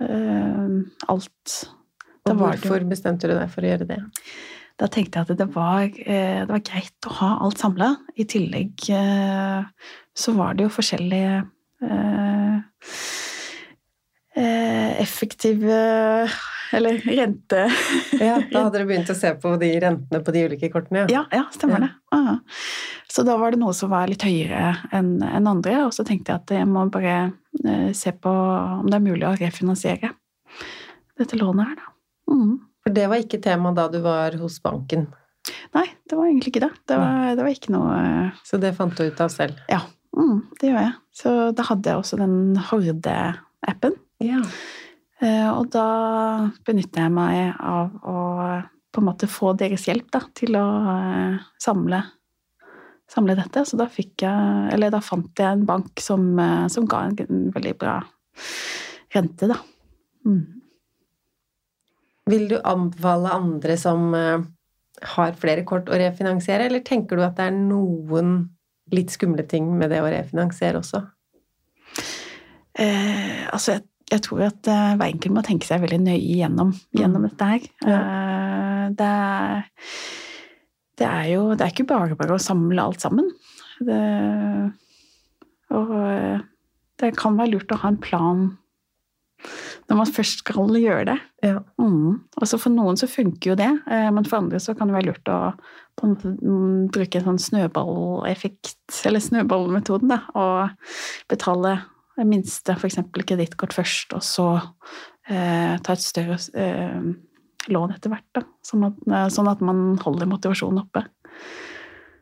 eh, 0.00 0.68
alt. 1.08 1.68
Da 2.24 2.32
Og 2.32 2.38
hvorfor 2.40 2.78
det 2.78 2.88
bestemte 2.88 3.28
du 3.28 3.34
deg 3.34 3.50
for 3.52 3.64
å 3.64 3.72
gjøre 3.72 3.88
det? 3.88 4.00
Da 4.78 4.86
tenkte 4.86 5.18
jeg 5.18 5.26
at 5.26 5.38
det 5.38 5.48
var, 5.54 5.82
eh, 5.82 6.40
det 6.46 6.52
var 6.52 6.64
greit 6.64 7.08
å 7.08 7.14
ha 7.20 7.30
alt 7.44 7.58
samla. 7.58 7.96
I 8.16 8.24
tillegg 8.24 8.88
eh, 8.94 9.64
så 10.14 10.34
var 10.38 10.54
det 10.54 10.68
jo 10.68 10.76
forskjellige 10.78 11.44
effektive 14.98 15.76
Eller 16.76 16.98
rente... 17.00 17.64
Ja, 18.20 18.36
da 18.52 18.64
hadde 18.66 18.82
du 18.82 18.88
begynt 18.90 19.10
å 19.12 19.16
se 19.16 19.30
på 19.40 19.54
de 19.60 19.70
rentene 19.80 20.20
på 20.24 20.32
de 20.34 20.42
ulike 20.48 20.68
kortene, 20.72 21.06
Ja, 21.12 21.24
ja, 21.32 21.44
stemmer 21.54 21.78
Ja. 21.78 21.86
det. 21.86 21.90
Aha. 22.16 22.34
Så 23.08 23.24
da 23.24 23.36
var 23.40 23.52
det 23.54 23.60
noe 23.62 23.72
som 23.76 23.90
var 23.92 24.08
litt 24.10 24.22
høyere 24.26 24.74
enn 24.92 25.14
enn 25.24 25.48
andre, 25.48 25.78
og 25.86 25.94
så 25.96 26.04
tenkte 26.08 26.32
jeg 26.34 26.42
at 26.42 26.52
jeg 26.58 26.68
må 26.68 26.84
bare 26.92 27.14
eh, 27.64 27.92
se 27.96 28.12
på 28.12 28.32
om 28.32 28.86
det 28.88 28.98
er 28.98 29.06
mulig 29.06 29.24
å 29.28 29.36
refinansiere 29.40 30.12
dette 31.18 31.38
lånet 31.40 31.70
her, 31.70 31.78
da. 31.80 31.88
Mm. 32.30 32.52
For 32.84 32.94
det 32.94 33.06
var 33.10 33.22
ikke 33.24 33.40
tema 33.42 33.72
da 33.74 33.88
du 33.90 33.98
var 34.04 34.36
hos 34.40 34.60
banken, 34.64 35.08
Nei, 35.72 35.86
det 36.08 36.16
var 36.16 36.26
egentlig 36.28 36.50
ikke 36.52 36.60
det. 36.66 36.70
Det 36.88 36.96
var, 37.00 37.30
det 37.36 37.44
var 37.44 37.52
ikke 37.52 37.72
noe 37.72 37.94
eh, 37.96 38.40
så 38.44 38.58
det 38.60 38.74
fant 38.76 38.96
du 38.96 39.06
ut 39.06 39.20
av 39.24 39.30
selv. 39.32 39.56
Ja, 39.72 39.80
mm, 40.16 40.38
det 40.60 40.68
gjør 40.70 40.80
jeg. 40.82 40.92
Så 41.16 41.32
da 41.56 41.64
hadde 41.70 41.88
jeg 41.92 42.00
også 42.02 42.18
den 42.20 42.34
Horde-appen. 42.68 43.96
Ja. 44.24 44.40
Eh, 45.22 45.48
Og 45.50 45.70
da 45.74 45.86
benytter 46.66 47.06
jeg 47.06 47.14
meg 47.14 47.54
av 47.58 47.94
å 48.06 48.18
på 48.88 49.02
en 49.02 49.08
måte 49.10 49.28
få 49.28 49.52
deres 49.58 49.84
hjelp 49.86 50.06
da, 50.14 50.22
til 50.34 50.56
å 50.56 50.66
eh, 50.94 51.40
samle, 51.60 52.00
samle 53.10 53.36
dette. 53.38 53.64
Så 53.68 53.76
da 53.78 53.84
fikk 53.92 54.24
jeg 54.24 54.70
Eller 54.74 54.90
da 54.94 55.02
fant 55.04 55.28
jeg 55.36 55.58
en 55.58 55.66
bank 55.68 56.00
som, 56.02 56.30
eh, 56.40 56.68
som 56.72 56.86
ga 56.88 57.04
en, 57.10 57.50
veldig 57.54 57.74
bra 57.78 57.98
rente, 59.14 59.48
da. 59.50 59.58
Mm. 60.26 60.44
Vil 62.28 62.48
du 62.50 62.58
anbefale 62.60 63.32
andre 63.32 63.76
som 63.80 64.10
har 64.12 65.36
flere 65.40 65.64
kort 65.64 65.88
å 65.88 65.96
refinansiere, 65.96 66.66
eller 66.66 66.82
tenker 66.84 67.16
du 67.16 67.22
at 67.24 67.38
det 67.38 67.46
er 67.48 67.56
noen 67.56 68.34
litt 68.92 69.12
skumle 69.14 69.44
ting 69.48 69.70
med 69.78 69.92
det 69.94 70.02
å 70.02 70.10
refinansiere 70.12 70.82
også? 70.82 71.00
Eh, 72.78 73.46
altså, 73.50 73.78
jeg, 73.78 73.86
jeg 74.08 74.24
tror 74.24 74.46
at 74.46 74.68
eh, 74.70 74.94
hver 74.96 75.10
enkelt 75.12 75.34
må 75.36 75.44
tenke 75.44 75.68
seg 75.68 75.82
veldig 75.82 76.00
nøye 76.06 76.36
gjennom, 76.40 76.72
gjennom 76.96 77.26
dette 77.28 77.48
her. 77.50 77.66
Eh, 77.84 78.84
det, 78.98 79.08
er, 79.08 79.90
det 81.00 81.08
er 81.08 81.26
jo 81.34 81.42
Det 81.52 81.66
er 81.66 81.74
ikke 81.74 81.90
bare 81.90 82.16
bare 82.18 82.38
å 82.38 82.42
samle 82.42 82.84
alt 82.84 83.04
sammen. 83.04 83.28
Det, 83.84 83.98
og 85.76 85.92
eh, 86.00 86.46
det 86.98 87.12
kan 87.18 87.36
være 87.38 87.54
lurt 87.54 87.74
å 87.76 87.82
ha 87.82 87.92
en 87.92 88.00
plan 88.02 88.48
når 89.88 90.00
man 90.00 90.10
først 90.10 90.42
skal 90.42 90.74
gjøre 90.76 91.04
det. 91.12 91.18
Ja. 91.46 91.60
Mm. 91.80 92.24
Altså 92.40 92.58
For 92.60 92.74
noen 92.74 92.98
så 93.00 93.06
funker 93.08 93.52
jo 93.52 93.58
det, 93.58 93.70
eh, 93.88 94.08
men 94.12 94.26
for 94.26 94.40
andre 94.40 94.60
så 94.60 94.74
kan 94.76 94.90
det 94.90 94.98
være 94.98 95.10
lurt 95.12 95.30
å 95.32 95.38
på 95.98 96.06
en 96.06 96.14
måte, 96.14 96.32
mm, 96.38 96.90
bruke 96.94 97.18
en 97.18 97.28
sånn 97.30 97.40
snøballeffekt, 97.42 98.74
eller 99.08 99.22
snøballmetoden, 99.22 100.12
da, 100.12 100.20
og 100.38 100.92
betale 101.30 101.78
det 102.18 102.26
minste, 102.26 102.74
f.eks. 102.74 102.98
kredittkort 103.14 103.76
først, 103.76 104.12
og 104.16 104.24
så 104.26 104.48
eh, 105.30 105.78
ta 105.78 105.94
et 105.94 106.02
større 106.02 106.38
eh, 106.58 107.00
lån 107.70 107.94
etter 107.94 108.12
hvert. 108.12 108.28
Da, 108.34 108.44
sånn, 108.66 108.88
at, 108.90 109.00
eh, 109.06 109.26
sånn 109.34 109.50
at 109.50 109.62
man 109.64 109.82
holder 110.02 110.30
motivasjonen 110.30 110.82
oppe. 110.82 111.04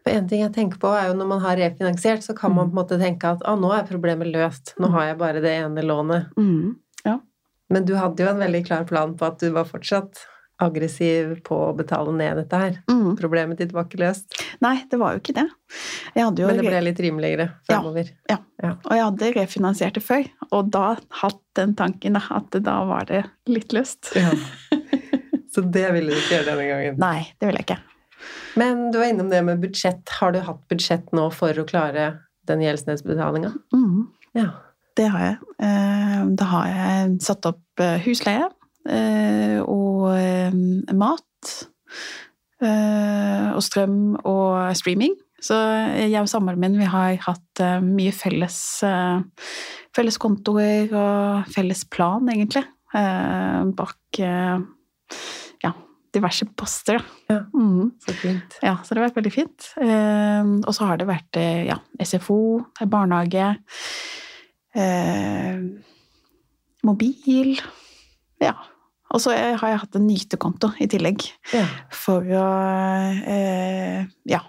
En 0.07 0.29
ting 0.31 0.45
jeg 0.45 0.55
tenker 0.55 0.79
på, 0.79 0.91
er 0.95 1.09
jo 1.09 1.17
når 1.19 1.31
man 1.33 1.43
har 1.43 1.59
refinansiert, 1.59 2.23
så 2.23 2.37
kan 2.37 2.55
man 2.55 2.69
på 2.69 2.77
en 2.77 2.83
måte 2.83 3.01
tenke 3.01 3.33
at 3.33 3.43
ah, 3.49 3.57
nå 3.59 3.73
er 3.75 3.89
problemet 3.89 4.31
løst, 4.31 4.77
nå 4.79 4.93
har 4.95 5.11
jeg 5.11 5.21
bare 5.23 5.43
det 5.43 5.57
ene 5.65 5.83
lånet. 5.83 6.29
Mm. 6.39 6.77
Ja. 7.09 7.19
Men 7.73 7.89
du 7.89 7.97
hadde 7.99 8.23
jo 8.23 8.31
en 8.31 8.45
veldig 8.45 8.63
klar 8.69 8.87
plan 8.87 9.17
på 9.19 9.27
at 9.27 9.41
du 9.43 9.49
var 9.57 9.67
fortsatt 9.67 10.23
aggressiv 10.63 11.35
på 11.45 11.57
å 11.69 11.73
betale 11.77 12.13
ned 12.17 12.39
dette 12.41 12.61
her. 12.61 12.77
Mm. 12.91 13.17
Problemet 13.19 13.59
ditt 13.61 13.73
var 13.77 13.85
ikke 13.89 14.01
løst, 14.01 14.39
Nei, 14.65 14.79
det 14.91 14.97
var 15.01 15.13
jo 15.17 15.21
ikke 15.21 15.35
det. 15.37 15.47
Jo 16.17 16.31
men 16.33 16.57
det 16.57 16.65
ble 16.65 16.81
litt 16.87 17.01
rimeligere 17.05 17.51
Ja. 17.69 17.81
fremover. 17.81 18.09
Og 18.33 18.93
jeg 18.97 19.05
hadde 19.05 19.33
refinansiert 19.37 19.95
det 19.99 20.03
før, 20.07 20.25
og 20.51 20.71
da 20.73 20.97
hatt 21.21 21.41
den 21.59 21.75
tanken 21.77 22.17
at 22.17 22.51
da 22.65 22.77
var 22.89 23.05
det 23.11 23.25
litt 23.53 23.73
løst. 23.77 24.15
Ja. 24.17 24.31
Så 25.57 25.63
det 25.73 25.87
ville 25.93 26.13
du 26.13 26.17
ikke 26.17 26.39
gjøre 26.39 26.51
denne 26.55 26.67
gangen. 26.69 26.99
Nei, 27.01 27.29
det 27.41 27.49
ville 27.49 27.61
jeg 27.63 27.69
ikke. 27.71 27.79
Men 28.61 28.91
du 28.93 28.99
var 28.99 29.07
innom 29.13 29.29
det 29.33 29.43
med 29.45 29.61
budsjett. 29.63 30.09
Har 30.21 30.33
du 30.33 30.41
hatt 30.45 30.63
budsjett 30.73 31.13
nå 31.17 31.29
for 31.33 31.53
å 31.61 31.65
klare 31.69 32.11
den 32.49 32.61
gjeldsnedsbetalinga? 32.65 33.53
Mm. 33.77 34.07
Ja. 34.37 34.49
Det 34.97 35.11
har 35.13 35.21
jeg. 35.21 35.37
Eh, 35.61 36.25
Da 36.41 36.45
har 36.49 36.67
jeg 36.73 37.17
satt 37.25 37.45
opp 37.49 37.81
eh, 37.85 37.99
husleie 38.05 38.49
og 38.87 40.11
eh, 40.15 40.55
mat 40.95 41.55
eh, 42.63 43.49
og 43.55 43.63
strøm 43.65 44.17
og 44.23 44.77
streaming. 44.79 45.17
Så 45.43 45.57
jeg 46.01 46.17
og 46.23 46.31
samboeren 46.31 46.61
min 46.63 46.79
vi 46.81 46.89
har 46.89 47.19
hatt 47.27 47.63
eh, 47.63 47.83
mye 47.85 48.13
felles, 48.17 48.59
eh, 48.87 49.51
felles 49.97 50.19
kontoer 50.21 50.93
og 50.97 51.51
felles 51.53 51.85
plan, 51.93 52.25
egentlig, 52.33 52.65
eh, 52.97 53.61
bak 53.77 54.21
eh, 54.25 54.65
ja, 55.65 55.73
diverse 56.17 56.49
poster. 56.57 57.05
Ja. 57.31 57.43
mm. 57.53 57.93
Så 58.07 58.17
fint. 58.23 58.57
Ja, 58.65 58.79
så 58.83 58.95
det 58.95 59.03
har 59.03 59.11
vært 59.11 59.21
veldig 59.21 59.35
fint. 59.35 59.69
Eh, 59.83 60.55
og 60.65 60.73
så 60.77 60.89
har 60.89 61.03
det 61.03 61.11
vært 61.11 61.41
eh, 61.41 61.67
ja, 61.69 61.79
SFO, 62.01 62.41
barnehage, 62.89 63.53
eh, 64.77 65.61
mobil 66.87 67.61
Ja. 68.41 68.57
Og 69.15 69.21
så 69.23 69.33
har 69.37 69.69
jeg 69.71 69.79
hatt 69.85 69.97
en 69.97 70.07
nytekonto 70.09 70.73
i 70.83 70.89
tillegg 70.91 71.23
Ja. 71.53 71.65
for 71.95 72.27
å 72.27 72.47
eh, 73.23 74.07
ja, 74.27 74.41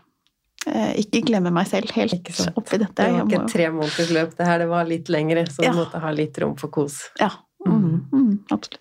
eh, 0.66 0.94
ikke 1.04 1.22
glemme 1.28 1.52
meg 1.54 1.68
selv 1.70 1.92
helt 1.94 2.32
oppi 2.58 2.80
dette. 2.82 2.96
Det 2.98 3.12
var 3.14 3.28
ikke 3.28 3.44
et 3.44 3.54
tre 3.54 3.70
måneders 3.76 4.12
løp, 4.18 4.36
det 4.40 4.48
her 4.50 4.60
det 4.64 4.70
var 4.72 4.90
litt 4.90 5.10
lengre, 5.14 5.46
så 5.52 5.64
Ja. 5.64 5.72
du 5.72 5.78
måtte 5.84 6.02
ha 6.02 6.12
litt 6.12 6.38
rom 6.42 6.56
for 6.58 6.70
kos. 6.74 7.04
Ja, 7.22 7.30
mm, 7.66 8.10
mm, 8.12 8.34
absolutt. 8.52 8.80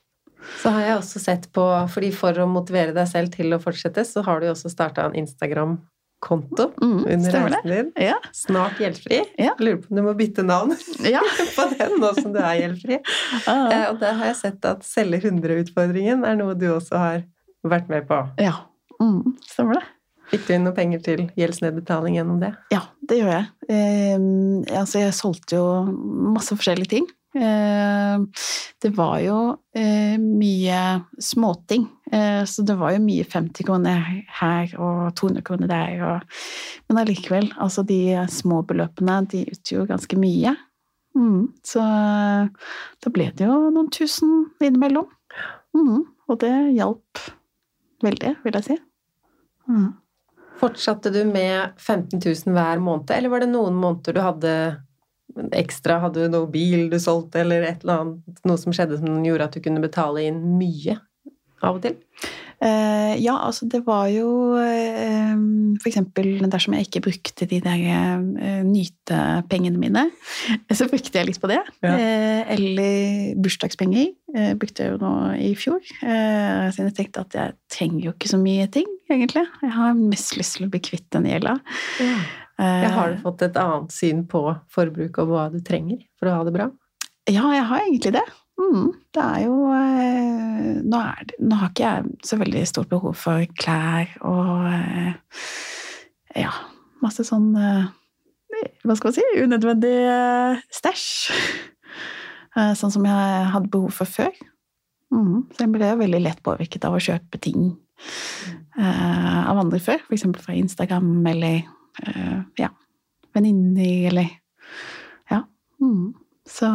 Så 0.62 0.70
har 0.70 0.80
jeg 0.80 0.98
også 1.00 1.20
sett 1.20 1.52
på, 1.52 1.62
fordi 1.90 2.12
for 2.14 2.32
å 2.32 2.46
motivere 2.46 2.94
deg 2.94 3.08
selv 3.08 3.32
til 3.34 3.50
å 3.52 3.58
fortsette, 3.60 4.04
så 4.06 4.22
har 4.24 4.40
du 4.40 4.46
jo 4.46 4.52
også 4.54 4.70
starta 4.70 5.04
en 5.04 5.14
Instagram-konto 6.22 6.72
Mm, 6.82 7.06
under 7.06 7.30
reisen 7.32 7.70
din. 7.70 7.92
Ja. 7.96 8.14
Snart 8.32 8.78
gjeldfri. 8.80 9.22
Ja. 9.38 9.54
Lurer 9.58 9.76
på 9.82 9.90
om 9.90 9.96
du 9.96 10.02
må 10.02 10.14
bytte 10.16 10.42
navn 10.44 10.74
ja. 11.04 11.20
på 11.56 11.66
den 11.78 11.98
nå 12.00 12.12
som 12.20 12.32
du 12.32 12.38
er 12.40 12.60
gjeldfri. 12.60 12.98
Ah, 13.46 13.68
Eh, 13.70 13.90
Og 13.90 13.98
der 14.00 14.12
har 14.14 14.26
jeg 14.26 14.36
sett 14.36 14.64
at 14.64 14.82
selge 14.84 15.20
100-utfordringen 15.22 16.24
er 16.26 16.36
noe 16.36 16.54
du 16.54 16.66
også 16.74 16.96
har 16.96 17.22
vært 17.64 17.88
med 17.88 18.06
på. 18.08 18.22
ja. 18.40 18.54
Mm, 19.00 19.34
stemmer 19.44 19.74
det. 19.76 19.82
Fikk 20.30 20.46
du 20.46 20.54
inn 20.54 20.64
noe 20.64 20.72
penger 20.74 21.02
til 21.04 21.26
gjeldsnedbetaling 21.36 22.14
gjennom 22.16 22.40
det? 22.40 22.54
Ja, 22.72 22.80
det 23.06 23.18
gjør 23.20 23.28
jeg. 23.30 23.44
Eh, 23.68 24.16
altså, 24.80 24.98
jeg 25.04 25.12
solgte 25.14 25.58
jo 25.58 25.66
masse 26.32 26.56
forskjellige 26.56 26.88
ting. 26.94 27.06
Eh, 27.36 28.20
det 28.82 28.90
var 28.96 29.18
jo 29.20 29.38
eh, 29.76 30.16
mye 30.20 30.80
småting. 31.20 31.86
Eh, 32.12 32.44
så 32.44 32.62
det 32.62 32.76
var 32.80 32.94
jo 32.94 33.02
mye 33.04 33.24
50 33.24 33.66
kroner 33.66 34.06
her 34.40 34.72
og 34.78 35.10
200 35.18 35.44
kroner 35.44 35.70
der. 35.70 36.24
Men 36.88 37.02
allikevel, 37.02 37.50
altså 37.60 37.84
de 37.86 38.00
små 38.32 38.62
beløpene, 38.68 39.20
de 39.32 39.44
utgjorde 39.52 39.92
ganske 39.92 40.20
mye. 40.20 40.54
Mm, 41.16 41.52
så 41.64 41.80
da 41.80 43.12
ble 43.12 43.30
det 43.36 43.46
jo 43.48 43.70
noen 43.72 43.92
tusen 43.92 44.50
innimellom. 44.60 45.08
Mm, 45.76 46.02
og 46.28 46.40
det 46.42 46.52
hjalp 46.76 47.22
veldig, 48.04 48.34
vil 48.44 48.58
jeg 48.60 48.68
si. 48.68 48.76
Mm. 49.68 49.94
Fortsatte 50.56 51.12
du 51.12 51.22
med 51.28 51.76
15 51.76 52.20
000 52.20 52.56
hver 52.56 52.80
måned, 52.80 53.12
eller 53.12 53.32
var 53.32 53.44
det 53.44 53.52
noen 53.52 53.76
måneder 53.76 54.16
du 54.16 54.22
hadde 54.24 54.52
ekstra? 55.56 56.00
Hadde 56.04 56.26
du 56.26 56.32
noe 56.32 56.48
bil 56.50 56.88
du 56.92 56.98
solgte, 57.02 57.42
eller 57.42 57.68
eller 57.70 58.00
annet, 58.00 58.40
noe 58.48 58.60
som 58.60 58.74
skjedde 58.74 59.00
som 59.00 59.22
gjorde 59.24 59.48
at 59.48 59.56
du 59.56 59.62
kunne 59.64 59.84
betale 59.84 60.26
inn 60.28 60.42
mye 60.58 60.98
av 61.64 61.78
og 61.78 61.84
til? 61.86 61.96
Eh, 62.56 63.14
ja, 63.20 63.34
altså 63.44 63.66
det 63.68 63.82
var 63.84 64.06
jo 64.08 64.56
eh, 64.56 65.34
For 65.76 65.90
eksempel 65.90 66.38
dersom 66.48 66.72
jeg 66.72 66.86
ikke 66.86 67.02
brukte 67.04 67.44
de 67.50 67.58
der 67.60 67.82
eh, 67.84 68.62
nytepengene 68.64 69.80
mine, 69.80 70.06
så 70.78 70.88
brukte 70.88 71.12
jeg 71.18 71.28
litt 71.28 71.40
på 71.42 71.50
det. 71.52 71.60
Ja. 71.84 71.92
Eh, 71.92 72.54
eller 72.56 73.36
bursdagspenger 73.44 74.14
brukte 74.60 74.84
jeg 74.84 74.94
jo 74.94 75.00
nå 75.00 75.12
i 75.40 75.52
fjor. 75.56 75.84
Eh, 76.00 76.64
siden 76.72 76.90
jeg 76.90 76.96
tenkte 76.96 77.26
at 77.26 77.36
jeg 77.36 77.54
trenger 77.72 78.08
jo 78.08 78.14
ikke 78.16 78.32
så 78.32 78.40
mye 78.40 78.66
ting, 78.72 78.88
egentlig. 79.10 79.44
Jeg 79.62 79.76
har 79.76 79.94
mest 79.96 80.36
lyst 80.40 80.58
til 80.58 80.66
å 80.66 80.72
bli 80.72 80.82
kvitt 80.84 81.06
den 81.14 81.28
gjelda. 81.30 81.58
Ja. 82.00 82.18
Jeg 82.56 82.92
har 82.94 83.18
fått 83.20 83.42
et 83.44 83.56
annet 83.60 83.92
syn 83.92 84.22
på 84.28 84.40
forbruk 84.72 85.18
og 85.20 85.28
hva 85.28 85.46
du 85.52 85.58
trenger 85.64 86.00
for 86.16 86.30
å 86.30 86.38
ha 86.38 86.46
det 86.48 86.54
bra? 86.56 86.70
Ja, 87.28 87.44
jeg 87.52 87.64
har 87.68 87.82
egentlig 87.84 88.14
det. 88.16 88.24
Mm, 88.56 88.92
det 89.12 89.20
er 89.22 89.42
jo 89.44 89.56
eh, 89.76 90.78
nå, 90.80 90.96
er 90.96 91.32
nå 91.44 91.58
har 91.60 91.72
ikke 91.72 91.90
jeg 91.90 92.12
så 92.24 92.38
veldig 92.40 92.62
stort 92.68 92.88
behov 92.88 93.12
for 93.20 93.44
klær 93.60 94.14
og 94.24 94.64
eh, 94.70 95.42
ja, 96.40 96.54
masse 97.04 97.26
sånn 97.28 97.50
eh, 97.60 97.90
Hva 98.80 98.96
skal 98.96 99.10
man 99.10 99.16
si? 99.18 99.24
Unødvendig 99.44 99.96
stæsj. 100.72 101.08
Sånn 102.80 102.92
som 102.94 103.04
jeg 103.04 103.48
hadde 103.52 103.68
behov 103.68 103.92
for 103.92 104.08
før. 104.08 104.30
Mm, 105.12 105.42
så 105.52 105.66
jeg 105.66 105.72
ble 105.74 105.90
veldig 106.00 106.20
lett 106.24 106.38
påvirket 106.46 106.86
av 106.88 106.96
å 106.96 107.02
kjøpe 107.04 107.36
ting 107.44 107.66
av 108.80 109.60
andre 109.60 109.76
før. 109.84 110.00
Eksempel 110.08 110.40
fra 110.40 110.56
Instagram 110.56 111.10
eller 111.34 111.68
ja, 112.56 112.70
venninner 113.36 114.08
eller 114.08 114.32
Ja. 115.28 115.42
Mm, 115.84 116.14
så 116.48 116.72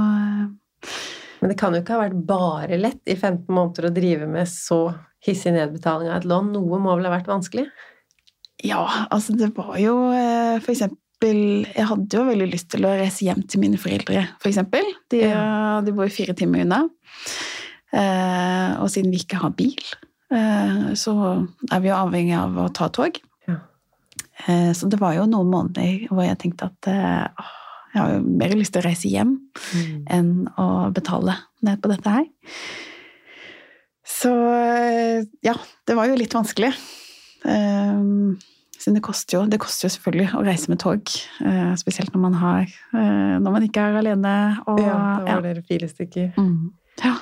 Men 1.42 1.50
det 1.50 1.58
kan 1.60 1.74
jo 1.74 1.82
ikke 1.82 1.96
ha 1.98 2.04
vært 2.04 2.20
bare 2.30 2.78
lett 2.78 3.02
i 3.10 3.16
15 3.18 3.48
måneder 3.50 3.88
å 3.90 3.94
drive 3.96 4.28
med 4.30 4.48
så 4.50 4.94
hissig 5.26 5.54
nedbetaling 5.56 6.10
av 6.12 6.20
et 6.22 6.28
lån. 6.30 6.52
Noe 6.54 6.80
må 6.82 6.94
vel 6.98 7.08
ha 7.10 7.16
vært 7.16 7.30
vanskelig? 7.32 7.66
Ja, 8.62 8.84
altså 9.10 9.34
det 9.34 9.48
var 9.58 9.74
jo 9.82 9.96
eh, 10.14 10.60
for 10.62 10.70
eksempel 10.76 11.00
Jeg 11.22 11.86
hadde 11.90 12.18
jo 12.18 12.28
veldig 12.28 12.48
lyst 12.50 12.68
til 12.74 12.86
å 12.86 12.92
reise 12.98 13.26
hjem 13.26 13.42
til 13.50 13.62
mine 13.62 13.78
foreldre, 13.82 14.24
for 14.42 14.50
eksempel. 14.50 14.86
De, 15.14 15.20
Ja. 15.26 15.82
de 15.86 15.94
bor 15.98 16.10
fire 16.14 16.34
timer 16.38 16.64
unna. 16.64 16.84
Eh, 17.92 18.70
og 18.82 18.88
siden 18.94 19.12
vi 19.12 19.20
ikke 19.22 19.42
har 19.42 19.52
bil, 19.58 19.82
eh, 20.32 20.94
så 20.98 21.14
er 21.72 21.82
vi 21.84 21.90
jo 21.92 21.98
avhengig 21.98 22.38
av 22.40 22.56
å 22.64 22.68
ta 22.74 22.88
tog. 22.94 23.18
Ja. 23.50 23.58
Eh, 24.48 24.72
så 24.78 24.90
det 24.90 25.00
var 25.02 25.14
jo 25.18 25.26
noen 25.30 25.52
måneder 25.52 26.08
hvor 26.10 26.24
jeg 26.26 26.40
tenkte 26.42 26.70
at 26.72 26.90
eh, 26.90 27.28
åh, 27.38 27.52
jeg 27.92 28.00
har 28.00 28.14
jo 28.16 28.22
mer 28.24 28.54
lyst 28.56 28.74
til 28.76 28.82
å 28.82 28.88
reise 28.88 29.10
hjem 29.12 29.36
enn 30.12 30.32
å 30.60 30.68
betale 30.96 31.36
ned 31.66 31.82
på 31.84 31.92
dette 31.92 32.14
her. 32.14 32.30
Så 34.08 34.32
eh, 34.32 35.28
ja, 35.46 35.56
det 35.88 35.98
var 35.98 36.10
jo 36.10 36.18
litt 36.20 36.34
vanskelig. 36.36 36.72
Um, 37.44 38.38
siden 38.78 38.98
det 38.98 39.04
koster 39.06 39.38
jo, 39.38 39.42
det 39.50 39.60
koster 39.62 39.88
jo 39.88 39.94
selvfølgelig 39.96 40.28
å 40.38 40.44
reise 40.46 40.72
med 40.72 40.82
tog. 40.82 41.14
Uh, 41.42 41.74
spesielt 41.80 42.14
når 42.14 42.22
man 42.22 42.38
har 42.38 42.68
uh, 42.94 43.38
Når 43.42 43.56
man 43.56 43.66
ikke 43.66 43.88
er 43.88 44.00
alene. 44.02 44.36
Og, 44.66 44.82
Ja, 44.84 45.00
da 45.22 45.28
ja. 45.28 45.40
var 45.40 45.48
dere 45.48 45.66
fire 45.66 45.90
stykker. 45.90 46.32
Mm, 46.38 46.72
ja. 47.04 47.16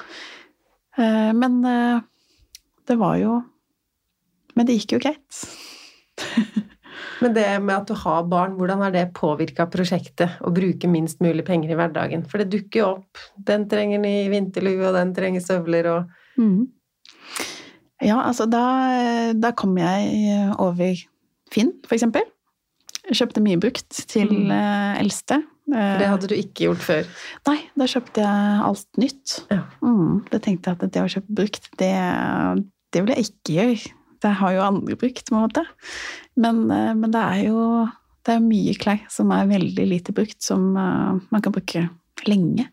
Uh, 1.00 1.32
men 1.38 1.62
det 2.90 2.98
var 3.00 3.20
jo 3.22 3.40
Men 4.58 4.68
det 4.68 4.80
gikk 4.80 4.98
jo 4.98 5.04
greit. 5.06 5.44
Men 7.22 7.34
det 7.36 7.46
med 7.62 7.76
at 7.76 7.88
du 7.88 7.94
har 8.00 8.24
barn, 8.32 8.54
hvordan 8.58 8.82
har 8.86 8.92
det 8.96 9.06
påvirka 9.18 9.66
prosjektet 9.72 10.38
å 10.46 10.52
bruke 10.56 10.88
minst 10.88 11.20
mulig 11.20 11.44
penger 11.48 11.74
i 11.74 11.76
hverdagen? 11.80 12.24
For 12.30 12.40
det 12.40 12.50
dukker 12.54 12.80
jo 12.80 12.88
opp. 12.94 13.18
Den 13.36 13.68
trenger 13.72 14.00
ny 14.00 14.30
vinterlue, 14.32 14.88
og 14.88 14.96
den 14.96 15.14
trenger 15.18 15.44
støvler, 15.44 15.90
og 15.98 16.06
Mm. 16.40 16.68
Ja, 18.02 18.22
altså 18.24 18.46
da, 18.48 19.34
da 19.36 19.52
kom 19.52 19.76
jeg 19.76 20.54
over 20.58 20.96
Finn, 21.52 21.74
for 21.84 21.98
eksempel. 21.98 22.24
Kjøpte 23.10 23.42
mye 23.44 23.60
brukt 23.60 23.90
til 24.08 24.30
Mm. 24.30 24.52
eh, 24.54 25.00
eldste. 25.02 25.42
For 25.70 26.00
det 26.00 26.08
hadde 26.08 26.28
du 26.30 26.34
ikke 26.36 26.66
gjort 26.70 26.82
før. 26.82 27.06
Nei, 27.48 27.58
da 27.78 27.86
kjøpte 27.86 28.24
jeg 28.24 28.62
alt 28.66 28.88
nytt. 28.98 29.34
Ja. 29.52 29.64
Mm, 29.84 30.24
da 30.32 30.40
tenkte 30.40 30.72
jeg 30.72 30.78
at 30.80 30.92
det 30.92 31.04
å 31.04 31.12
kjøpe 31.12 31.36
brukt, 31.42 31.68
det, 31.78 31.92
det 32.92 33.04
vil 33.06 33.14
jeg 33.16 33.26
ikke 33.30 33.54
gjøre. 33.60 33.92
Det 34.24 34.34
har 34.42 34.56
jo 34.56 34.66
andre 34.66 34.98
brukt, 35.00 35.30
på 35.30 35.36
en 35.36 35.46
måte. 35.46 35.64
Men, 36.40 36.66
eh, 36.72 36.92
men 36.98 37.16
det 37.16 37.24
er 37.24 37.48
jo 37.48 37.64
det 38.28 38.36
er 38.36 38.44
mye 38.44 38.76
klær 38.78 39.06
som 39.12 39.32
er 39.34 39.48
veldig 39.50 39.86
lite 39.90 40.14
brukt, 40.16 40.38
som 40.44 40.70
eh, 40.78 41.20
man 41.32 41.44
kan 41.46 41.56
bruke 41.56 41.88
lenge. 42.28 42.68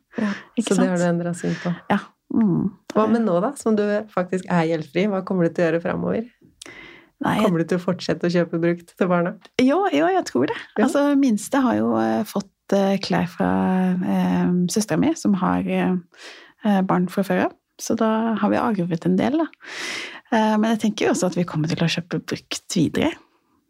Ikke 0.56 0.72
Så 0.72 0.80
det 0.80 0.90
har 0.90 1.00
du 1.00 1.06
endra 1.06 1.32
syn 1.36 1.54
på. 1.62 1.72
Ja. 1.92 2.00
Mm. 2.34 2.72
Hva 2.96 3.04
med 3.08 3.22
nå, 3.22 3.36
da, 3.44 3.52
som 3.58 3.76
du 3.78 3.84
faktisk 4.10 4.48
er 4.50 4.66
gjeldfri? 4.72 5.06
Hva 5.12 5.22
kommer 5.26 5.46
du 5.46 5.54
til 5.54 5.62
å 5.62 5.68
gjøre 5.68 5.82
framover? 5.84 6.26
Nei, 7.24 7.38
Kommer 7.40 7.62
du 7.62 7.70
til 7.70 7.78
å 7.78 7.84
fortsette 7.84 8.28
å 8.28 8.32
kjøpe 8.32 8.58
brukt 8.60 8.90
til 8.92 9.08
barna? 9.08 9.36
Jo, 9.62 9.86
jo, 9.94 10.08
jeg 10.12 10.24
tror 10.28 10.50
det. 10.50 10.56
Ja. 10.76 10.84
Altså, 10.84 11.04
minste 11.16 11.62
har 11.64 11.78
jo 11.78 11.94
eh, 12.00 12.26
fått 12.28 12.52
klær 13.06 13.28
fra 13.30 13.50
eh, 13.94 14.50
søstera 14.72 14.98
mi, 15.00 15.14
som 15.16 15.36
har 15.40 15.64
eh, 15.70 16.82
barn 16.84 17.06
fra 17.12 17.24
før 17.24 17.46
av. 17.46 17.54
Så 17.80 17.96
da 17.96 18.34
har 18.40 18.52
vi 18.52 18.60
arvet 18.60 19.06
en 19.08 19.16
del, 19.18 19.38
da. 19.40 19.46
Eh, 20.32 20.56
men 20.58 20.70
jeg 20.74 20.80
tenker 20.80 21.06
jo 21.06 21.12
også 21.14 21.26
at 21.30 21.36
vi 21.38 21.44
kommer 21.44 21.68
til 21.70 21.84
å 21.84 21.90
kjøpe 21.90 22.18
brukt 22.26 22.74
videre. 22.76 23.12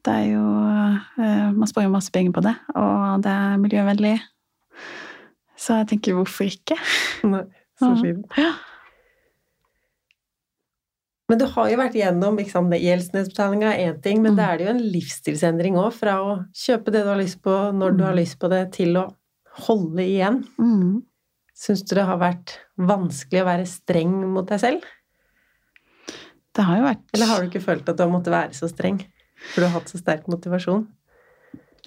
Det 0.07 0.13
er 0.15 0.27
jo 0.37 0.45
eh, 1.19 1.51
Man 1.53 1.67
sparer 1.67 1.89
jo 1.89 1.95
masse 1.97 2.13
penger 2.15 2.33
på 2.33 2.43
det, 2.47 2.55
og 2.79 3.23
det 3.25 3.33
er 3.33 3.59
miljøvennlig. 3.59 4.15
Så 5.57 5.81
jeg 5.81 5.89
tenker 5.89 6.15
hvorfor 6.17 6.45
ikke? 6.49 6.77
Nei, 7.25 7.43
så 7.81 7.93
fint. 8.01 8.27
Ja. 8.39 8.53
Men 11.29 11.41
du 11.41 11.47
har 11.51 11.71
jo 11.73 11.79
vært 11.81 11.97
gjennom 11.99 12.37
ikke 12.39 12.53
sant, 12.55 12.75
Gjeldsnedbetalinga 12.79 13.73
er 13.75 13.89
én 13.89 13.97
ting, 14.05 14.21
men 14.23 14.33
Mm. 14.33 14.37
det 14.37 14.45
er 14.47 14.57
det 14.59 14.67
jo 14.67 14.71
en 14.75 14.85
livsstilsendring 14.93 15.75
òg. 15.81 15.93
Fra 15.93 16.13
å 16.23 16.47
kjøpe 16.55 16.93
det 16.95 17.03
du 17.03 17.09
har 17.11 17.19
lyst 17.19 17.41
på 17.43 17.51
når 17.75 17.97
du 17.99 18.05
har 18.05 18.13
Mm. 18.15 18.21
lyst 18.21 18.39
på 18.39 18.49
det, 18.49 18.73
til 18.73 18.95
å 18.97 19.13
holde 19.67 19.99
igjen. 20.07 20.45
Mm. 20.61 21.03
Syns 21.57 21.83
du 21.89 21.95
det 21.97 22.05
har 22.05 22.19
vært 22.19 22.59
vanskelig 22.79 23.43
å 23.43 23.49
være 23.49 23.67
streng 23.67 24.13
mot 24.33 24.47
deg 24.47 24.61
selv? 24.61 24.83
Det 26.57 26.65
har 26.65 26.79
jo 26.81 26.85
vært 26.87 27.03
Eller 27.15 27.29
har 27.31 27.43
du 27.43 27.49
ikke 27.51 27.65
følt 27.65 27.89
at 27.93 27.97
du 27.99 28.03
har 28.05 28.13
måttet 28.13 28.33
være 28.33 28.57
så 28.57 28.69
streng? 28.71 29.01
For 29.53 29.61
du 29.61 29.67
har 29.69 29.75
hatt 29.79 29.91
så 29.93 29.99
sterk 30.01 30.29
motivasjon? 30.33 30.87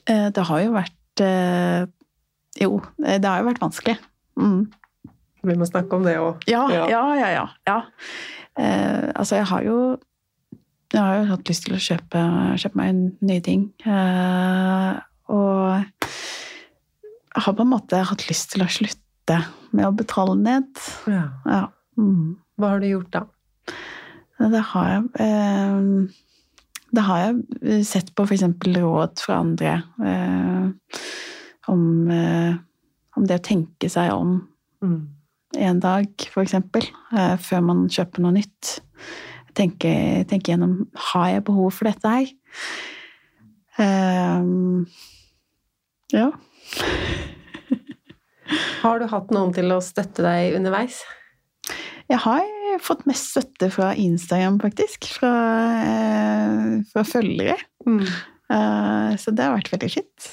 Eh, 0.05 0.27
Det 0.35 0.43
har 0.49 0.59
jo 0.63 0.73
vært 0.75 1.23
eh, 1.25 1.85
Jo, 2.61 2.75
eh, 3.05 3.17
det 3.21 3.25
har 3.29 3.41
jo 3.41 3.47
vært 3.49 3.61
vanskelig. 3.63 3.95
Mm. 4.39 4.61
Vi 5.49 5.55
må 5.55 5.65
snakke 5.69 5.95
om 5.95 6.03
det 6.05 6.17
òg. 6.19 6.43
Ja, 6.51 6.65
Ja. 6.69 6.85
ja, 6.91 7.29
ja. 7.31 7.45
ja. 7.67 7.79
Eh, 8.59 9.09
altså, 9.15 9.35
jeg 9.39 9.47
har 9.49 9.63
jo 9.63 9.77
Jeg 10.93 11.01
har 11.01 11.15
jo 11.21 11.27
hatt 11.31 11.49
lyst 11.49 11.65
til 11.67 11.75
å 11.77 11.81
kjøpe, 11.81 12.21
kjøpe 12.57 12.75
meg 12.79 12.89
en 12.89 13.01
nye 13.21 13.41
ting. 13.45 13.67
Eh, 13.85 14.99
og 15.29 15.85
jeg 17.35 17.43
har 17.45 17.53
på 17.53 17.61
en 17.61 17.69
måte 17.69 17.99
hatt 18.09 18.25
lyst 18.29 18.51
til 18.55 18.63
å 18.65 18.69
slutte 18.73 19.37
med 19.71 19.85
å 19.85 19.91
betale 19.93 20.33
ned. 20.39 20.65
Ja. 21.07 21.27
Ja. 21.45 21.67
Mm. 21.99 22.37
Hva 22.57 22.71
har 22.73 22.81
du 22.81 22.87
gjort 22.89 23.11
da? 23.13 23.21
Det 24.39 24.61
har 24.71 24.89
jeg 24.93 25.03
eh, 25.19 25.79
Det 26.95 27.03
har 27.05 27.19
jeg 27.25 27.83
sett 27.85 28.13
på 28.15 28.23
f.eks. 28.25 28.45
råd 28.79 29.19
fra 29.19 29.39
andre 29.43 29.73
eh, 29.99 30.67
om, 31.69 31.83
eh, 32.09 32.53
om 33.19 33.27
det 33.27 33.39
å 33.41 33.47
tenke 33.51 33.89
seg 33.91 34.13
om 34.15 34.39
Mm. 34.79 35.09
en 35.59 35.79
dag, 35.83 36.05
eksempel, 36.39 36.85
eh, 37.11 37.35
før 37.35 37.59
man 37.67 37.81
kjøper 37.91 38.23
noe 38.23 38.31
nytt. 38.31 38.77
Tenke, 39.57 40.23
tenke 40.29 40.53
gjennom 40.53 40.85
har 41.11 41.25
jeg 41.33 41.43
behov 41.49 41.73
for 41.75 41.89
dette 41.89 42.07
her. 42.07 42.29
Ja. 46.15 46.29
Har 48.81 48.99
du 48.99 49.05
hatt 49.11 49.35
noen 49.35 49.51
til 49.53 49.75
å 49.75 49.81
støtte 49.83 50.23
deg 50.23 50.55
underveis? 50.55 51.01
Jeg 52.07 52.23
har 52.23 52.39
fått 52.83 53.05
mest 53.09 53.31
støtte 53.33 53.71
fra 53.73 53.91
Instagram, 53.99 54.59
faktisk. 54.61 55.09
Fra, 55.19 55.33
eh, 55.81 56.79
fra 56.91 57.03
følgere. 57.07 57.57
Mm. 57.87 58.03
Uh, 58.49 59.11
så 59.21 59.31
det 59.35 59.43
har 59.45 59.57
vært 59.57 59.71
veldig 59.73 59.91
fint. 59.93 60.29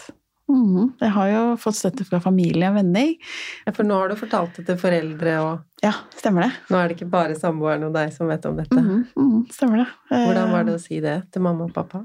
Mhm. 0.48 0.92
Jeg 1.02 1.10
har 1.10 1.28
jo 1.32 1.40
fått 1.58 1.74
støtte 1.74 2.04
fra 2.06 2.20
familie 2.22 2.68
og 2.70 2.76
venner. 2.78 3.14
Ja, 3.66 3.72
for 3.74 3.82
nå 3.88 3.96
har 3.98 4.08
du 4.12 4.14
fortalt 4.20 4.54
det 4.56 4.66
til 4.68 4.76
foreldre, 4.78 5.32
og 5.42 5.82
Ja, 5.82 5.92
stemmer 6.14 6.46
det. 6.46 6.52
nå 6.70 6.78
er 6.78 6.88
det 6.88 6.96
ikke 7.00 7.10
bare 7.10 7.34
samboeren 7.34 7.82
og 7.88 7.92
deg 7.96 8.12
som 8.14 8.28
vet 8.30 8.46
om 8.46 8.56
dette. 8.56 8.78
Mm, 8.78 9.06
mhm, 9.16 9.40
stemmer 9.50 9.82
det. 9.82 9.88
Hvordan 10.10 10.52
var 10.52 10.64
det 10.64 10.74
Eh, 10.74 10.78
å 10.78 10.84
si 10.86 11.00
det 11.00 11.16
til 11.32 11.42
mamma 11.42 11.64
og 11.64 11.74
pappa? 11.74 12.04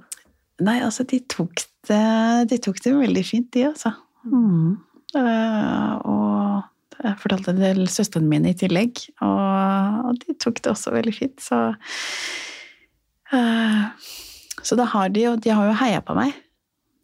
Nei, 0.59 0.79
altså, 0.81 1.05
de 1.07 1.19
tok 1.19 1.53
det, 1.87 2.47
de 2.49 2.57
tok 2.57 2.81
det 2.81 2.93
veldig 2.93 3.25
fint, 3.25 3.51
de, 3.51 3.63
altså. 3.71 3.93
Eh, 5.15 5.93
og 6.07 6.30
jeg 7.01 7.17
fortalte 7.21 7.53
det 7.57 7.73
til 7.73 7.89
søstrene 7.89 8.29
mine 8.29 8.53
i 8.53 8.57
tillegg, 8.57 9.01
og, 9.25 10.11
de 10.21 10.35
tok 10.41 10.61
det 10.61 10.71
også 10.73 10.93
veldig 10.93 11.13
fint, 11.15 11.41
så 11.41 11.71
eh, 13.33 14.09
Så 14.61 14.77
da 14.77 14.85
har 14.91 15.09
de 15.09 15.23
jo 15.23 15.35
De 15.41 15.49
har 15.49 15.71
jo 15.71 15.77
heia 15.79 16.01
på 16.05 16.13
meg. 16.17 16.35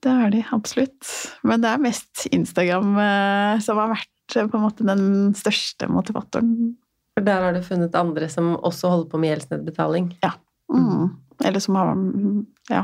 Det 0.03 0.13
har 0.13 0.29
de 0.29 0.43
absolutt. 0.53 1.07
Men 1.41 1.63
det 1.63 1.71
er 1.71 1.81
mest 1.81 2.27
Instagram 2.29 2.91
eh, 3.01 3.63
som 3.65 3.79
har 3.81 3.95
vært 3.95 4.37
eh, 4.37 4.45
på 4.45 4.59
en 4.59 4.65
måte 4.67 4.85
den 4.85 5.33
største 5.37 5.89
motivatoren. 5.89 6.75
For 7.17 7.25
der 7.25 7.47
har 7.47 7.55
du 7.55 7.63
funnet 7.65 7.97
andre 7.97 8.29
som 8.29 8.53
også 8.55 8.91
holder 8.93 9.09
på 9.09 9.21
med 9.21 9.33
gjeldsnedbetaling. 9.33 10.11
Mm. 10.69 11.15
Eller 11.45 11.63
som 11.63 11.79
har 11.79 11.95
mm, 11.97 12.43
ja, 12.69 12.83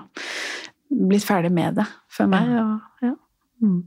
blitt 0.90 1.26
ferdig 1.28 1.52
med 1.54 1.78
det 1.78 1.86
før 2.14 2.32
meg. 2.34 2.50
Og, 2.64 3.06
ja. 3.06 3.14
mm. 3.62 3.82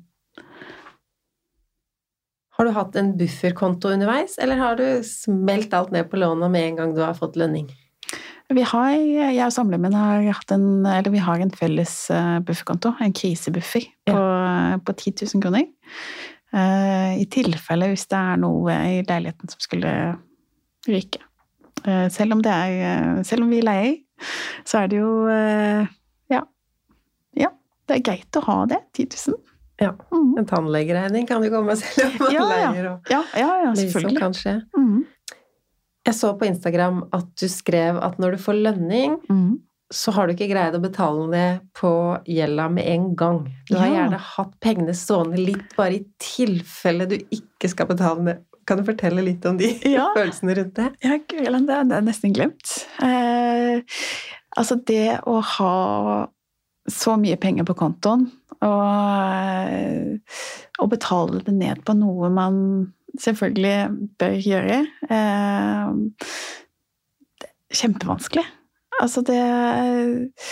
Har 2.57 2.64
du 2.64 2.73
hatt 2.73 2.97
en 2.97 3.11
bufferkonto 3.19 3.90
underveis, 3.92 4.38
eller 4.40 4.57
har 4.57 4.79
du 4.79 4.87
smelt 5.05 5.75
alt 5.77 5.92
ned 5.92 6.09
på 6.09 6.21
lånet 6.21 6.53
med 6.53 6.71
en 6.71 6.79
gang 6.81 6.95
du 6.97 7.03
har 7.05 7.16
fått 7.19 7.37
lønning? 7.37 7.69
Vi 8.47 8.62
har, 8.62 8.92
jeg 8.95 9.42
og 9.42 9.53
samleren 9.53 9.95
har 9.97 10.23
hatt 10.38 10.53
en, 10.55 10.87
eller 10.87 11.11
vi 11.11 11.21
har 11.21 11.42
en 11.42 11.51
felles 11.51 11.95
eh, 12.14 12.37
bufferkonto, 12.47 12.95
en 13.03 13.14
krisebuffer, 13.16 13.88
på, 14.07 14.21
på 14.87 14.95
10 14.95 15.27
000 15.35 15.42
kroner. 15.42 15.66
Eh, 16.55 17.16
I 17.21 17.27
tilfelle 17.33 17.90
hvis 17.90 18.07
det 18.12 18.21
er 18.21 18.38
noe 18.40 18.77
i 18.87 19.01
leiligheten 19.03 19.51
som 19.51 19.64
skulle 19.64 19.92
ryke. 20.87 21.25
Eh, 21.83 22.07
Selv 22.14 22.38
om, 22.38 22.45
det 22.47 22.55
er, 22.55 22.77
eh, 22.87 23.23
selv 23.27 23.45
om 23.45 23.51
vi 23.51 23.61
leier, 23.66 23.99
så 24.64 24.85
er 24.85 24.92
det 24.95 25.03
jo 25.03 25.11
eh, 25.29 25.90
ja, 26.33 26.40
ja, 27.37 27.51
det 27.88 27.99
er 27.99 28.07
greit 28.07 28.38
å 28.38 28.47
ha 28.47 28.61
det. 28.71 28.81
10 28.95 29.11
000. 29.35 29.42
Ja. 29.81 29.93
Mhm. 30.12 30.39
En 30.41 30.47
tannlegeregning 30.49 31.27
kan 31.29 31.43
jo 31.45 31.51
komme 31.53 31.77
selv 31.77 32.07
om 32.15 32.19
man 32.25 32.33
Ja, 32.33 32.47
ja. 32.49 32.71
leier 32.73 32.89
og 32.95 33.11
Ja, 33.12 33.23
ja, 33.37 33.51
ja, 33.67 33.75
selvfølgelig. 33.75 34.19
kan 34.23 34.33
skje. 34.37 34.55
Mm. 34.77 35.05
Jeg 36.07 36.15
så 36.15 36.33
på 36.39 36.47
Instagram 36.47 37.03
at 37.12 37.27
du 37.41 37.49
skrev 37.51 37.97
at 38.03 38.19
når 38.23 38.37
du 38.37 38.39
får 38.39 38.55
lønning, 38.62 39.17
mm. 39.29 39.59
så 39.93 40.12
har 40.15 40.27
du 40.29 40.33
ikke 40.37 40.49
greid 40.53 40.75
å 40.79 40.81
betale 40.81 41.27
ned 41.33 41.61
på 41.75 41.91
gjelda 42.31 42.69
med 42.73 42.87
en 42.87 43.09
gang. 43.19 43.41
Du 43.69 43.77
har 43.77 43.87
Ja. 43.89 43.95
gjerne 44.07 44.19
hatt 44.19 44.55
pengene 44.61 44.95
stående 44.95 45.37
litt 45.45 45.75
bare 45.77 45.95
i 45.99 46.05
tilfelle 46.19 47.09
du 47.11 47.17
ikke 47.19 47.69
skal 47.69 47.87
betale 47.91 48.23
ned. 48.23 48.45
Kan 48.67 48.79
du 48.79 48.85
fortelle 48.85 49.23
litt 49.23 49.45
om 49.47 49.57
de 49.59 49.75
Ja. 49.85 50.09
følelsene 50.17 50.57
rundt 50.57 50.75
det? 50.75 50.89
Ja, 51.05 51.19
Gøyland, 51.19 51.67
det, 51.69 51.89
det 51.91 51.97
er 51.99 52.07
nesten 52.07 52.33
glemt. 52.35 52.87
Eh, 53.03 53.83
altså 54.57 54.79
det 54.87 55.21
å 55.27 55.41
ha 55.43 55.75
så 56.89 57.17
mye 57.19 57.37
penger 57.37 57.65
på 57.67 57.75
kontoen 57.75 58.29
og, 58.64 58.85
eh, 59.73 60.38
og 60.81 60.92
betale 60.92 61.42
det 61.47 61.55
ned 61.57 61.83
på 61.87 61.97
noe 61.99 62.31
man 62.33 62.61
selvfølgelig 63.21 63.77
bør 64.21 64.37
gjøre 64.45 64.83
eh, 65.11 66.37
Kjempevanskelig. 67.77 68.45
Altså 69.03 69.21
det 69.27 69.40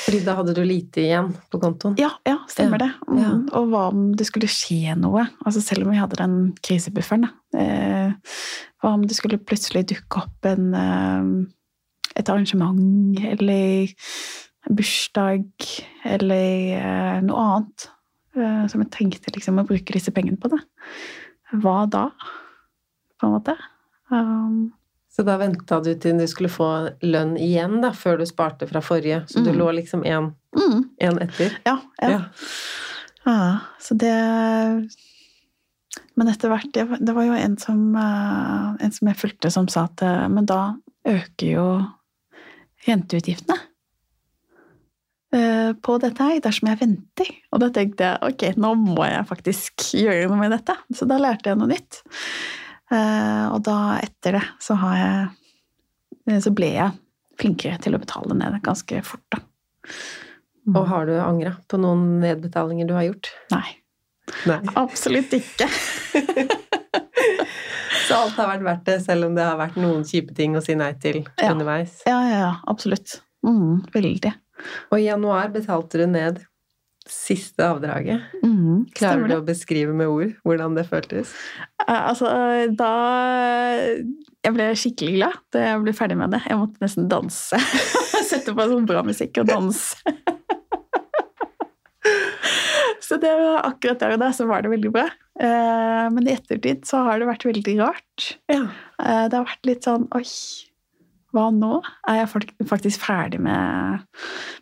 Fordi 0.05 0.19
da 0.27 0.35
hadde 0.37 0.53
du 0.57 0.61
lite 0.67 1.01
igjen 1.05 1.31
på 1.53 1.61
kontoen. 1.63 1.95
Ja, 2.01 2.11
ja 2.29 2.37
stemmer 2.51 2.83
Ja, 2.83 2.91
det. 2.91 3.21
Ja. 3.23 3.31
Og 3.57 3.71
hva 3.73 3.87
om 3.93 4.11
det 4.19 4.27
skulle 4.29 4.51
skje 4.51 4.97
noe? 5.01 5.25
Altså 5.47 5.63
selv 5.65 5.87
om 5.87 5.95
vi 5.95 6.01
hadde 6.03 6.19
den 6.21 6.37
krisebufferen, 6.65 7.25
da. 7.25 7.61
Eh, 7.61 8.35
hva 8.83 8.93
om 8.99 9.07
det 9.09 9.17
skulle 9.17 9.41
plutselig 9.41 9.87
dukke 9.95 10.27
opp 10.27 10.51
en, 10.51 10.75
eh, 10.77 11.31
et 12.21 12.29
arrangement 12.29 13.17
eller 13.33 13.95
bursdag 14.71 15.45
eller 16.05 16.79
eh, 16.79 17.19
noe 17.27 17.43
annet 17.49 17.89
eh, 18.37 18.63
som 18.71 18.81
jeg 18.85 18.91
tenkte 18.95 19.35
liksom 19.37 19.61
å 19.61 19.67
bruke 19.69 19.93
disse 19.97 20.13
pengene 20.15 20.41
på? 20.41 20.49
det. 20.53 20.61
Hva 21.63 21.85
da, 21.91 22.07
på 23.21 23.29
en 23.29 23.35
måte? 23.37 23.55
Um, 24.11 24.73
Så 25.15 25.23
da 25.23 25.37
venta 25.39 25.79
du 25.85 25.93
til 26.01 26.19
du 26.19 26.27
skulle 26.27 26.51
få 26.51 26.69
lønn 27.07 27.37
igjen, 27.39 27.81
da, 27.85 27.93
før 27.95 28.19
du 28.19 28.27
sparte 28.27 28.67
fra 28.67 28.81
forrige. 28.83 29.23
Så 29.31 29.45
du 29.45 29.53
Mm. 29.53 29.59
lå 29.61 29.69
liksom 29.79 30.03
én 30.05 30.33
mm, 30.57 30.81
etter. 31.23 31.59
ja, 31.65 31.79
ja. 32.03 32.23
Ja, 33.25 33.59
så 33.81 33.95
det 33.97 34.13
Men 36.17 36.29
etter 36.29 36.51
hvert 36.53 36.73
Det 36.75 36.99
det 37.01 37.15
var 37.15 37.25
jo 37.25 37.33
en 37.33 37.57
som, 37.57 37.95
eh, 37.97 38.75
en 38.85 38.93
som 38.93 39.09
jeg 39.09 39.17
fulgte, 39.17 39.51
som 39.51 39.69
sa 39.69 39.85
at 39.85 40.03
Men 40.31 40.45
da 40.47 40.75
øker 41.07 41.47
jo 41.47 41.67
renteutgiftene 42.87 43.57
på 45.83 45.97
dette 46.03 46.23
her 46.29 46.41
dersom 46.45 46.69
jeg 46.71 46.79
venter. 46.81 47.31
Og 47.53 47.61
da 47.63 47.69
tenkte 47.75 48.07
jeg 48.11 48.23
ok, 48.33 48.45
nå 48.61 48.75
må 48.79 49.05
jeg 49.09 49.25
faktisk 49.29 49.87
gjøre 49.99 50.29
noe 50.31 50.39
med 50.43 50.53
dette. 50.55 50.77
Så 50.95 51.09
da 51.11 51.17
lærte 51.23 51.51
jeg 51.53 51.59
noe 51.61 51.71
nytt. 51.73 52.03
Eh, 52.93 53.47
Og 53.55 53.63
da, 53.67 53.77
etter 54.05 54.37
det, 54.39 54.43
så 54.63 54.77
har 54.79 54.97
jeg 55.01 55.23
eh, 56.35 56.41
Så 56.45 56.53
ble 56.55 56.69
jeg 56.75 56.93
flinkere 57.41 57.79
til 57.83 57.97
å 57.97 57.99
betale 58.03 58.37
ned 58.39 58.61
ganske 58.63 59.01
fort, 59.07 59.25
da. 59.35 59.41
Mm. 60.69 60.77
Og 60.79 60.85
har 60.89 61.07
du 61.09 61.15
angra 61.21 61.57
på 61.69 61.77
noen 61.83 62.21
nedbetalinger 62.23 62.87
du 62.89 62.95
har 62.95 63.09
gjort? 63.09 63.33
Nei. 63.53 63.67
Nei. 64.49 64.61
Absolutt 64.81 65.35
ikke. 65.37 65.67
Så 68.09 68.15
alt 68.21 68.37
har 68.39 68.49
vært 68.53 68.65
verdt 68.67 68.87
det, 68.89 68.97
selv 69.05 69.27
om 69.29 69.35
det 69.37 69.45
har 69.47 69.57
vært 69.59 69.77
noen 69.81 70.05
kjipe 70.07 70.35
ting 70.37 70.55
å 70.57 70.63
si 70.65 70.75
nei 70.77 70.93
til 71.01 71.23
Ja. 71.41 71.51
underveis. 71.53 72.03
Ja, 72.07 72.19
ja, 72.29 72.39
ja, 72.45 72.53
absolutt. 72.69 73.19
Mm, 73.45 73.83
veldig. 73.95 74.33
Og 74.91 74.99
i 75.01 75.07
januar 75.09 75.49
betalte 75.55 75.99
du 76.01 76.07
ned 76.11 76.43
siste 77.05 77.61
avdraget. 77.61 78.23
Mm, 78.41 78.87
Klarer 78.97 79.29
du 79.29 79.35
å 79.37 79.45
beskrive 79.45 79.93
med 79.93 80.09
ord 80.09 80.31
hvordan 80.47 80.73
det 80.79 80.87
føltes? 80.89 81.35
Eh, 81.85 82.01
Altså, 82.09 82.31
da 82.81 82.93
Jeg 84.45 84.55
ble 84.57 84.71
skikkelig 84.79 85.15
glad 85.19 85.37
da 85.53 85.67
jeg 85.67 85.83
ble 85.85 85.93
ferdig 85.97 86.17
med 86.17 86.33
det. 86.33 86.41
Jeg 86.49 86.57
måtte 86.61 86.81
nesten 86.85 87.09
danse. 87.13 87.61
Sette 88.31 88.55
på 88.57 88.69
sånn 88.71 88.87
bra 88.89 89.03
musikk 89.05 89.43
og 89.43 89.51
danse. 89.53 89.97
Så 93.05 93.17
det 93.21 93.31
var 93.37 93.67
akkurat 93.69 94.01
der 94.01 94.15
og 94.17 94.21
da 94.23 94.31
så 94.33 94.47
var 94.49 94.65
det 94.65 94.71
veldig 94.73 94.91
bra. 94.95 95.05
Eh, 95.41 96.07
Men 96.15 96.25
i 96.29 96.33
ettertid 96.37 96.87
så 96.89 97.03
har 97.05 97.21
det 97.21 97.29
vært 97.29 97.45
veldig 97.49 97.75
rart. 97.83 98.31
Ja. 98.49 98.63
Eh, 98.97 99.27
Det 99.29 99.37
har 99.37 99.45
vært 99.45 99.69
litt 99.69 99.85
sånn 99.85 100.07
Oi, 100.17 100.25
hva 101.35 101.51
nå? 101.55 101.79
Er 102.09 102.23
jeg 102.23 102.47
faktisk 102.71 103.05
ferdig 103.05 103.41
med, 103.43 104.05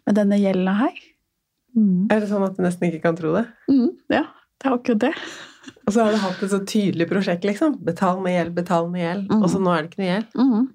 med 0.06 0.18
denne 0.18 0.40
gjelda 0.40 0.76
her? 0.80 1.00
Mm. 1.76 2.10
Er 2.12 2.20
det 2.20 2.28
sånn 2.28 2.44
at 2.46 2.58
du 2.58 2.62
nesten 2.64 2.88
ikke 2.88 3.04
kan 3.06 3.16
tro 3.16 3.32
det? 3.36 3.46
Mm, 3.70 3.90
ja, 4.12 4.26
det 4.60 4.68
er 4.68 4.76
akkurat 4.76 5.02
det. 5.06 5.14
Og 5.86 5.94
så 5.94 6.04
har 6.04 6.12
du 6.12 6.20
hatt 6.22 6.44
et 6.44 6.52
så 6.52 6.60
tydelig 6.68 7.08
prosjekt, 7.10 7.46
liksom. 7.46 7.78
Betal 7.86 8.20
med 8.22 8.36
gjeld, 8.36 8.54
betal 8.56 8.88
med 8.92 9.04
gjeld. 9.04 9.26
Mm. 9.30 9.42
Og 9.42 9.50
så 9.52 9.60
nå 9.62 9.72
er 9.72 9.82
det 9.82 9.92
ikke 9.92 10.02
noe 10.02 10.10
gjeld. 10.12 10.30
Mhm. 10.38 10.70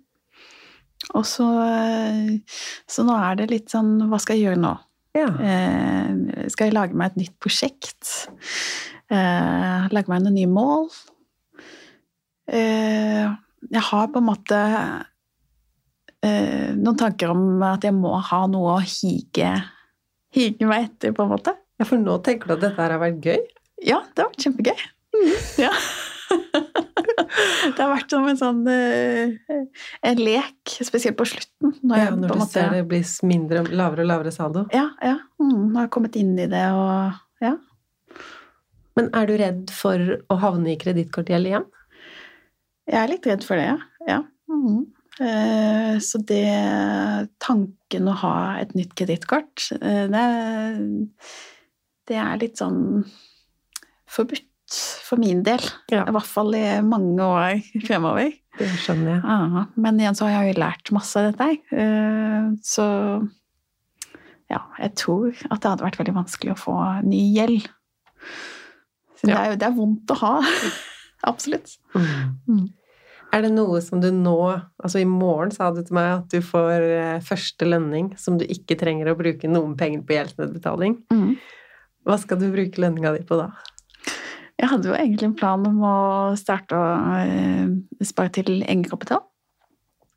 Og 1.16 1.24
så, 1.30 1.46
eh, 1.64 2.58
så 2.90 3.04
nå 3.06 3.16
er 3.16 3.36
det 3.38 3.46
litt 3.52 3.70
sånn 3.70 4.10
Hva 4.10 4.18
skal 4.20 4.36
jeg 4.36 4.48
gjøre 4.48 4.60
nå? 4.64 4.72
Ja. 5.16 5.28
Eh, 5.30 6.48
skal 6.52 6.68
jeg 6.68 6.76
lage 6.76 6.98
meg 6.98 7.12
et 7.14 7.22
nytt 7.22 7.36
prosjekt? 7.42 8.28
Eh, 9.14 9.88
lage 9.94 10.12
meg 10.12 10.26
noen 10.26 10.36
nye 10.36 10.50
mål? 10.52 10.90
Eh, 12.50 13.30
jeg 13.72 13.86
har 13.92 14.10
på 14.12 14.22
en 14.22 14.28
måte 14.28 14.60
eh, 16.26 16.74
noen 16.78 16.98
tanker 17.00 17.34
om 17.34 17.62
at 17.68 17.86
jeg 17.86 17.96
må 17.96 18.16
ha 18.30 18.42
noe 18.52 18.78
å 18.78 18.84
hige, 18.84 19.52
hige 20.34 20.70
meg 20.70 20.90
etter, 20.90 21.16
på 21.16 21.26
en 21.26 21.34
måte. 21.36 21.56
ja, 21.78 21.86
for 21.88 22.02
nå 22.02 22.18
tenker 22.26 22.50
du 22.50 22.58
at 22.58 22.66
dette 22.66 22.82
her 22.82 22.96
har 22.96 23.04
vært 23.04 23.26
gøy? 23.26 23.40
Ja, 23.86 24.02
det 24.14 24.24
har 24.24 24.32
vært 24.32 24.48
kjempegøy. 24.48 24.86
Ja. 25.62 25.72
det 27.76 27.80
har 27.80 27.92
vært 27.92 28.12
som 28.12 28.26
en 28.28 28.40
sånn 28.40 28.66
eh, 28.70 29.38
en 30.06 30.20
lek, 30.22 30.58
spesielt 30.84 31.18
på 31.20 31.28
slutten. 31.30 31.76
Når 31.82 32.02
Ja, 32.02 32.10
når 32.12 32.34
på 32.34 32.38
du 32.38 32.42
måte 32.44 32.56
ser 32.58 32.76
det 32.76 32.84
blir 32.90 33.06
mindre, 33.30 33.64
lavere 33.70 34.04
og 34.06 34.12
lavere 34.12 34.34
saldo. 34.36 34.66
Ja, 34.76 34.90
ja. 35.04 35.16
Mm, 35.42 35.70
når 35.72 35.80
jeg 35.80 35.86
har 35.86 35.94
kommet 35.94 36.20
inn 36.20 36.36
i 36.38 36.50
det 36.52 36.68
og 36.76 37.24
Ja. 37.46 37.56
Men 38.98 39.12
er 39.14 39.28
du 39.30 39.36
redd 39.38 39.70
for 39.70 40.02
å 40.34 40.36
havne 40.42 40.72
i 40.74 40.78
kredittkortgjeld 40.82 41.46
igjen? 41.52 41.66
Jeg 42.90 42.98
er 42.98 43.12
litt 43.12 43.28
redd 43.30 43.44
for 43.46 43.60
det, 43.60 43.68
ja. 43.70 43.78
ja. 44.10 44.22
Mhm. 44.50 44.86
Eh, 45.24 45.96
så 46.04 46.20
det 46.30 46.44
Tanken 47.44 48.10
å 48.12 48.18
ha 48.22 48.34
et 48.62 48.76
nytt 48.78 48.94
kredittkort, 48.98 49.70
eh, 49.80 50.06
det, 50.12 50.26
det 52.10 52.20
er 52.22 52.42
litt 52.42 52.60
sånn 52.62 53.06
forbudt 54.08 54.46
for 55.08 55.20
min 55.22 55.42
del. 55.48 55.64
Ja. 55.94 56.04
I 56.08 56.14
hvert 56.16 56.28
fall 56.30 56.54
i 56.58 56.66
mange 56.86 57.24
år 57.24 57.62
fremover. 57.88 58.34
Det 58.58 58.68
skjønner 58.82 59.14
jeg. 59.16 59.22
Ja, 59.24 59.66
men 59.78 60.00
igjen 60.02 60.18
så 60.18 60.28
har 60.28 60.42
jeg 60.44 60.56
jo 60.56 60.62
lært 60.64 60.92
masse 60.96 61.20
av 61.20 61.30
dette 61.30 61.48
her. 61.50 61.60
Eh, 61.84 62.48
Så 62.66 62.86
ja, 64.48 64.62
jeg 64.80 64.94
tror 64.96 65.34
at 65.52 65.60
det 65.62 65.70
hadde 65.74 65.84
vært 65.84 66.00
veldig 66.00 66.16
vanskelig 66.16 66.54
å 66.54 66.60
få 66.62 66.76
ny 67.04 67.20
gjeld. 67.36 67.68
Så 69.18 69.28
det, 69.28 69.36
er 69.36 69.58
det 69.60 69.68
er 69.68 69.76
vondt 69.76 70.14
å 70.14 70.20
ha. 70.22 70.34
Absolutt. 71.32 71.74
Mm. 71.96 72.68
Er 73.38 73.44
det 73.46 73.54
noe 73.54 73.80
som 73.86 74.02
du 74.02 74.08
nå 74.10 74.38
Altså 74.82 75.02
i 75.04 75.08
morgen 75.10 75.52
sa 75.54 75.70
du 75.74 75.84
til 75.86 75.94
meg 75.98 76.10
at 76.16 76.34
du 76.34 76.42
får 76.42 76.86
eh, 76.88 77.24
første 77.26 77.68
lønning 77.70 78.10
som 78.18 78.40
du 78.40 78.46
ikke 78.50 78.78
trenger 78.80 79.12
å 79.12 79.18
bruke 79.20 79.50
noen 79.52 79.76
penger 79.78 80.02
på 80.08 80.16
gjeldsnedbetaling. 80.16 80.96
Mm. 81.14 81.36
Hva 82.08 82.18
skal 82.22 82.40
du 82.42 82.48
bruke 82.54 82.82
lønninga 82.82 83.14
di 83.14 83.26
på 83.28 83.38
da? 83.38 83.52
Jeg 84.58 84.72
hadde 84.72 84.90
jo 84.90 84.96
egentlig 84.98 85.28
en 85.28 85.36
plan 85.38 85.66
om 85.70 85.82
å 85.86 85.98
starte 86.40 86.78
å 86.78 86.86
eh, 87.20 87.68
spare 88.10 88.34
til 88.40 88.64
egenkapital. 88.64 89.22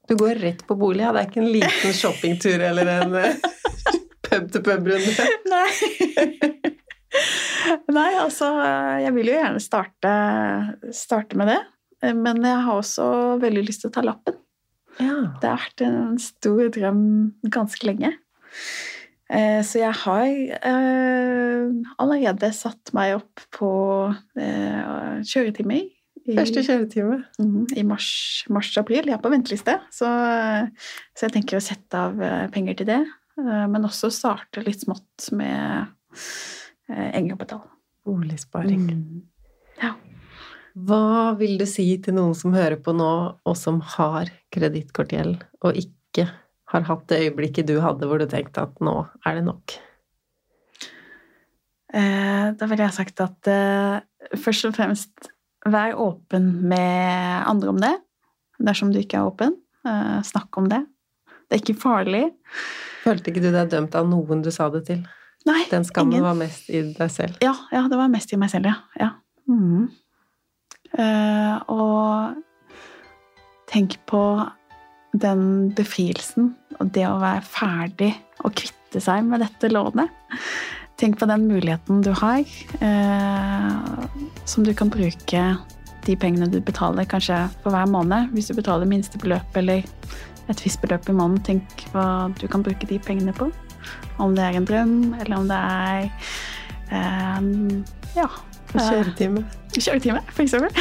Du 0.09 0.17
går 0.19 0.41
rett 0.41 0.63
på 0.67 0.79
bolig, 0.81 1.05
ja. 1.05 1.13
Det 1.13 1.21
er 1.21 1.29
ikke 1.29 1.43
en 1.43 1.53
liten 1.59 1.97
shoppingtur 1.97 2.65
eller 2.71 2.89
en 2.95 3.19
eh, 3.21 3.51
pub-til-pub-runde. 4.31 5.29
Nei. 5.53 5.67
Nei, 7.91 8.11
altså 8.23 8.49
Jeg 9.03 9.13
vil 9.17 9.29
jo 9.29 9.37
gjerne 9.37 9.61
starte, 9.61 10.15
starte 10.97 11.37
med 11.37 11.53
det. 11.53 11.61
Eh, 12.03 12.15
Men 12.15 12.43
jeg 12.45 12.63
har 12.67 12.81
også 12.81 13.07
veldig 13.43 13.67
lyst 13.67 13.85
til 13.85 13.91
å 13.91 13.95
ta 13.95 14.05
lappen. 14.07 14.39
Ja. 15.01 15.15
Det 15.41 15.49
har 15.49 15.61
vært 15.63 15.85
en 15.87 16.19
stor 16.21 16.67
drøm 16.75 17.05
ganske 17.53 17.87
lenge. 17.89 18.15
Eh, 19.31 19.61
Så 19.63 19.79
jeg 19.79 19.95
har 20.03 20.27
eh, 20.27 21.71
allerede 22.03 22.51
satt 22.57 22.93
meg 22.97 23.15
opp 23.21 23.41
på 23.55 23.71
kjøretimer 24.37 25.81
i, 25.81 26.35
Første 26.37 26.63
kjøretime. 26.63 27.25
Mhm, 27.41 27.63
i 27.79 27.83
mars-april. 27.83 29.07
jeg 29.09 29.15
er 29.17 29.23
på 29.23 29.31
venteliste, 29.33 29.79
så, 29.91 30.07
så 31.17 31.27
jeg 31.27 31.33
tenker 31.33 31.57
å 31.57 31.65
sette 31.65 31.97
av 31.97 32.21
penger 32.53 32.77
til 32.77 32.87
det. 32.91 33.01
Men 33.41 33.87
også 33.89 34.11
starte 34.13 34.61
litt 34.67 34.83
smått 34.85 35.31
med 35.33 35.89
egenkapital. 36.91 37.63
Boligsparing. 38.05 38.85
Mm. 38.91 39.23
Hva 40.87 41.33
vil 41.39 41.57
du 41.61 41.67
si 41.69 41.87
til 42.03 42.15
noen 42.17 42.35
som 42.39 42.55
hører 42.55 42.79
på 42.83 42.93
nå, 42.97 43.11
og 43.45 43.57
som 43.59 43.81
har 43.97 44.31
kredittkortgjeld, 44.55 45.41
og 45.67 45.77
ikke 45.81 46.29
har 46.71 46.85
hatt 46.87 47.07
det 47.11 47.19
øyeblikket 47.27 47.67
du 47.67 47.81
hadde 47.83 48.07
hvor 48.07 48.21
du 48.23 48.27
tenkte 48.31 48.63
at 48.63 48.79
nå 48.85 48.95
er 49.27 49.41
det 49.41 49.45
nok? 49.49 49.75
Eh, 51.93 52.53
Da 52.59 52.67
ville 52.71 52.87
jeg 52.87 52.95
sagt 52.97 53.21
at 53.25 53.51
eh, 53.51 54.01
først 54.39 54.69
og 54.69 54.77
fremst 54.77 55.31
vær 55.67 55.97
åpen 56.01 56.47
med 56.71 57.45
andre 57.51 57.73
om 57.75 57.81
det, 57.83 57.93
dersom 58.63 58.93
du 58.95 59.01
ikke 59.03 59.19
er 59.21 59.29
åpen. 59.31 59.57
Eh, 59.87 60.21
Snakk 60.27 60.57
om 60.61 60.69
det. 60.71 60.85
Det 61.51 61.59
er 61.59 61.63
ikke 61.65 61.81
farlig. 61.83 62.25
Følte 63.03 63.33
ikke 63.33 63.43
du 63.43 63.51
deg 63.51 63.71
dømt 63.73 63.97
av 63.99 64.07
noen 64.09 64.43
du 64.45 64.51
sa 64.55 64.69
det 64.71 64.85
til? 64.87 65.03
Nei, 65.49 65.65
Den 65.71 65.87
skammen 65.89 66.19
ingen. 66.19 66.27
var 66.29 66.37
mest 66.39 66.69
i 66.71 66.83
deg 66.95 67.11
selv. 67.11 67.39
Ja, 67.43 67.55
ja, 67.73 67.87
det 67.89 67.97
var 67.99 68.11
mest 68.13 68.33
i 68.33 68.39
meg 68.39 68.51
selv, 68.53 68.69
ja. 68.71 68.77
ja. 69.01 69.11
Mhm. 69.51 69.89
Eh, 70.99 71.57
og 71.71 72.35
tenk 73.71 73.99
på 74.11 74.23
den 75.21 75.71
befrielsen 75.77 76.53
og 76.79 76.91
det 76.95 77.07
å 77.07 77.19
være 77.21 77.43
ferdig 77.47 78.11
og 78.45 78.55
kvitte 78.59 79.03
seg 79.03 79.25
med 79.27 79.43
dette 79.45 79.71
lånet. 79.71 80.11
Tenk 81.01 81.17
på 81.21 81.29
den 81.31 81.47
muligheten 81.49 82.03
du 82.05 82.11
har, 82.13 82.45
eh, 82.81 84.07
som 84.45 84.65
du 84.65 84.75
kan 84.75 84.91
bruke 84.93 85.45
de 86.05 86.17
pengene 86.17 86.51
du 86.51 86.61
betaler 86.61 87.09
kanskje 87.09 87.39
for 87.63 87.73
hver 87.73 87.89
måned. 87.89 88.33
Hvis 88.35 88.51
du 88.51 88.55
betaler 88.59 88.89
minstebeløp 88.89 89.57
eller 89.57 89.85
et 90.51 90.65
visst 90.65 90.81
beløp 90.83 91.09
i 91.09 91.17
måneden, 91.17 91.43
tenk 91.47 91.87
hva 91.93 92.29
du 92.41 92.47
kan 92.49 92.65
bruke 92.67 92.89
de 92.89 92.99
pengene 92.99 93.33
på. 93.37 93.51
Om 94.21 94.35
det 94.37 94.45
er 94.45 94.59
en 94.59 94.69
drøm, 94.69 94.95
eller 95.21 95.37
om 95.37 95.49
det 95.49 95.57
er 95.57 96.11
eh, 96.91 97.41
ja, 98.17 98.29
kjøretime. 98.79 99.45
kjøretime, 99.77 100.21
for 100.31 100.43
eksempel. 100.43 100.71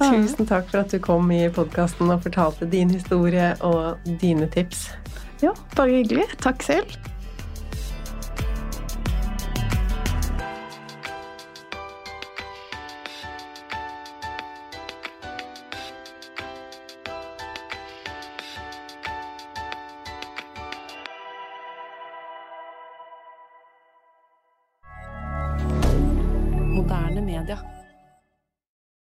Tusen 0.00 0.48
takk 0.48 0.70
for 0.70 0.82
at 0.82 0.92
du 0.92 0.98
kom 1.02 1.30
i 1.34 1.46
podkasten 1.52 2.10
og 2.10 2.24
fortalte 2.24 2.68
din 2.70 2.90
historie 2.90 3.52
og 3.64 3.98
dine 4.22 4.48
tips. 4.52 4.88
Ja, 5.42 5.52
bare 5.76 6.00
hyggelig. 6.00 6.26
Takk 6.42 6.64
selv. 6.64 6.96